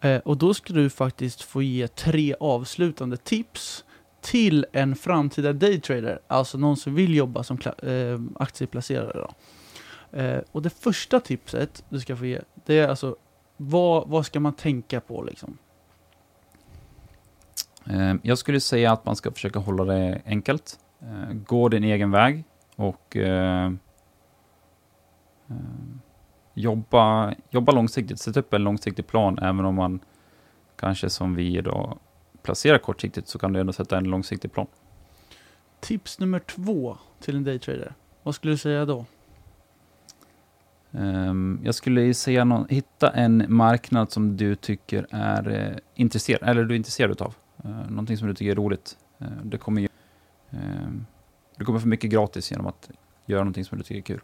Eh, 0.00 0.18
och 0.18 0.36
då 0.36 0.54
ska 0.54 0.72
du 0.72 0.90
faktiskt 0.90 1.42
få 1.42 1.62
ge 1.62 1.88
tre 1.88 2.34
avslutande 2.40 3.16
tips 3.16 3.84
till 4.20 4.66
en 4.72 4.96
framtida 4.96 5.52
daytrader, 5.52 6.20
alltså 6.26 6.58
någon 6.58 6.76
som 6.76 6.94
vill 6.94 7.14
jobba 7.14 7.42
som 7.42 7.58
eh, 7.82 8.20
aktieplacerare. 8.42 9.12
Då. 9.18 9.30
Eh, 10.18 10.40
och 10.52 10.62
det 10.62 10.70
första 10.70 11.20
tipset 11.20 11.84
du 11.88 12.00
ska 12.00 12.16
få 12.16 12.26
ge, 12.26 12.40
det 12.66 12.78
är 12.78 12.88
alltså 12.88 13.16
vad, 13.56 14.08
vad 14.08 14.26
ska 14.26 14.40
man 14.40 14.52
tänka 14.52 15.00
på 15.00 15.22
liksom? 15.22 15.58
Jag 18.22 18.38
skulle 18.38 18.60
säga 18.60 18.92
att 18.92 19.06
man 19.06 19.16
ska 19.16 19.32
försöka 19.32 19.58
hålla 19.58 19.84
det 19.84 20.22
enkelt. 20.26 20.78
Gå 21.46 21.68
din 21.68 21.84
egen 21.84 22.10
väg 22.10 22.44
och 22.76 23.16
Eh, 25.48 25.56
jobba, 26.54 27.34
jobba 27.50 27.72
långsiktigt, 27.72 28.20
sätta 28.20 28.40
upp 28.40 28.54
en 28.54 28.64
långsiktig 28.64 29.06
plan, 29.06 29.38
även 29.38 29.64
om 29.64 29.74
man 29.74 30.00
kanske 30.76 31.10
som 31.10 31.34
vi 31.34 31.60
då 31.60 31.98
placerar 32.42 32.78
kortsiktigt 32.78 33.28
så 33.28 33.38
kan 33.38 33.52
du 33.52 33.60
ändå 33.60 33.72
sätta 33.72 33.96
en 33.96 34.04
långsiktig 34.04 34.52
plan. 34.52 34.66
Tips 35.80 36.18
nummer 36.18 36.38
två 36.38 36.96
till 37.20 37.36
en 37.36 37.44
daytrader. 37.44 37.94
Vad 38.22 38.34
skulle 38.34 38.52
du 38.52 38.56
säga 38.56 38.84
då? 38.84 39.04
Jag 41.62 41.74
skulle 41.74 42.14
säga 42.14 42.66
hitta 42.68 43.10
en 43.10 43.44
marknad 43.48 44.12
som 44.12 44.36
du 44.36 44.56
tycker 44.56 45.06
är 45.10 45.48
uh, 45.48 45.76
intresserad, 45.94 46.48
eller 46.48 46.64
du 46.64 46.74
är 46.74 46.76
intresserad 46.76 47.22
av. 47.22 47.34
Uh, 47.64 47.90
någonting 47.90 48.16
som 48.16 48.28
du 48.28 48.34
tycker 48.34 48.50
är 48.50 48.56
roligt. 48.56 48.98
Uh, 49.22 49.28
det 49.44 49.58
kommer 49.58 49.80
ju, 49.80 49.88
ehm, 50.50 51.06
du 51.56 51.64
kommer 51.64 51.78
få 51.78 51.88
mycket 51.88 52.10
gratis 52.10 52.50
genom 52.50 52.66
att 52.66 52.90
göra 53.26 53.40
någonting 53.40 53.64
som 53.64 53.78
du 53.78 53.84
tycker 53.84 53.98
är 53.98 54.02
kul. 54.02 54.20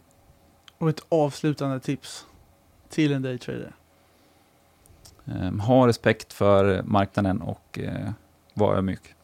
Och 0.77 0.89
ett 0.89 1.05
avslutande 1.09 1.79
tips 1.79 2.25
till 2.89 3.13
en 3.13 3.21
daytrader? 3.21 3.75
Um, 5.25 5.59
ha 5.59 5.87
respekt 5.87 6.33
för 6.33 6.83
marknaden 6.83 7.41
och 7.41 7.79
uh, 7.81 8.11
var 8.53 8.75
ödmjuk. 8.75 9.15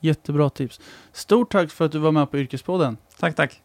Jättebra 0.00 0.50
tips. 0.50 0.80
Stort 1.12 1.52
tack 1.52 1.70
för 1.70 1.84
att 1.84 1.92
du 1.92 1.98
var 1.98 2.12
med 2.12 2.30
på 2.30 2.38
Yrkespodden. 2.38 2.96
Tack, 3.18 3.34
tack. 3.34 3.62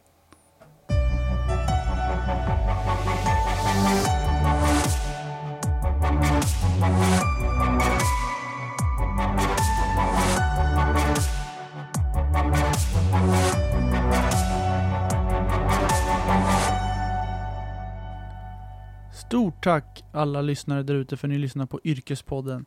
Stort 19.61 19.73
tack 19.73 20.03
alla 20.13 20.41
lyssnare 20.41 20.83
där 20.83 20.95
ute 20.95 21.17
för 21.17 21.27
att 21.27 21.29
ni 21.29 21.37
lyssnar 21.37 21.65
på 21.65 21.79
Yrkespodden. 21.83 22.65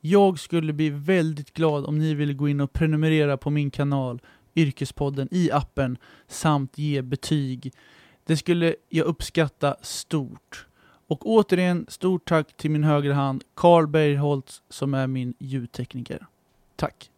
Jag 0.00 0.38
skulle 0.38 0.72
bli 0.72 0.90
väldigt 0.90 1.52
glad 1.52 1.86
om 1.86 1.98
ni 1.98 2.14
ville 2.14 2.34
gå 2.34 2.48
in 2.48 2.60
och 2.60 2.72
prenumerera 2.72 3.36
på 3.36 3.50
min 3.50 3.70
kanal 3.70 4.20
Yrkespodden 4.54 5.28
i 5.30 5.50
appen 5.52 5.98
samt 6.26 6.78
ge 6.78 7.02
betyg. 7.02 7.72
Det 8.24 8.36
skulle 8.36 8.74
jag 8.88 9.06
uppskatta 9.06 9.76
stort. 9.82 10.66
Och 11.06 11.26
återigen, 11.26 11.86
stort 11.88 12.28
tack 12.28 12.56
till 12.56 12.70
min 12.70 12.84
högra 12.84 13.14
hand, 13.14 13.44
Carl 13.54 13.86
Bergholtz, 13.86 14.62
som 14.68 14.94
är 14.94 15.06
min 15.06 15.34
ljudtekniker. 15.38 16.26
Tack! 16.76 17.10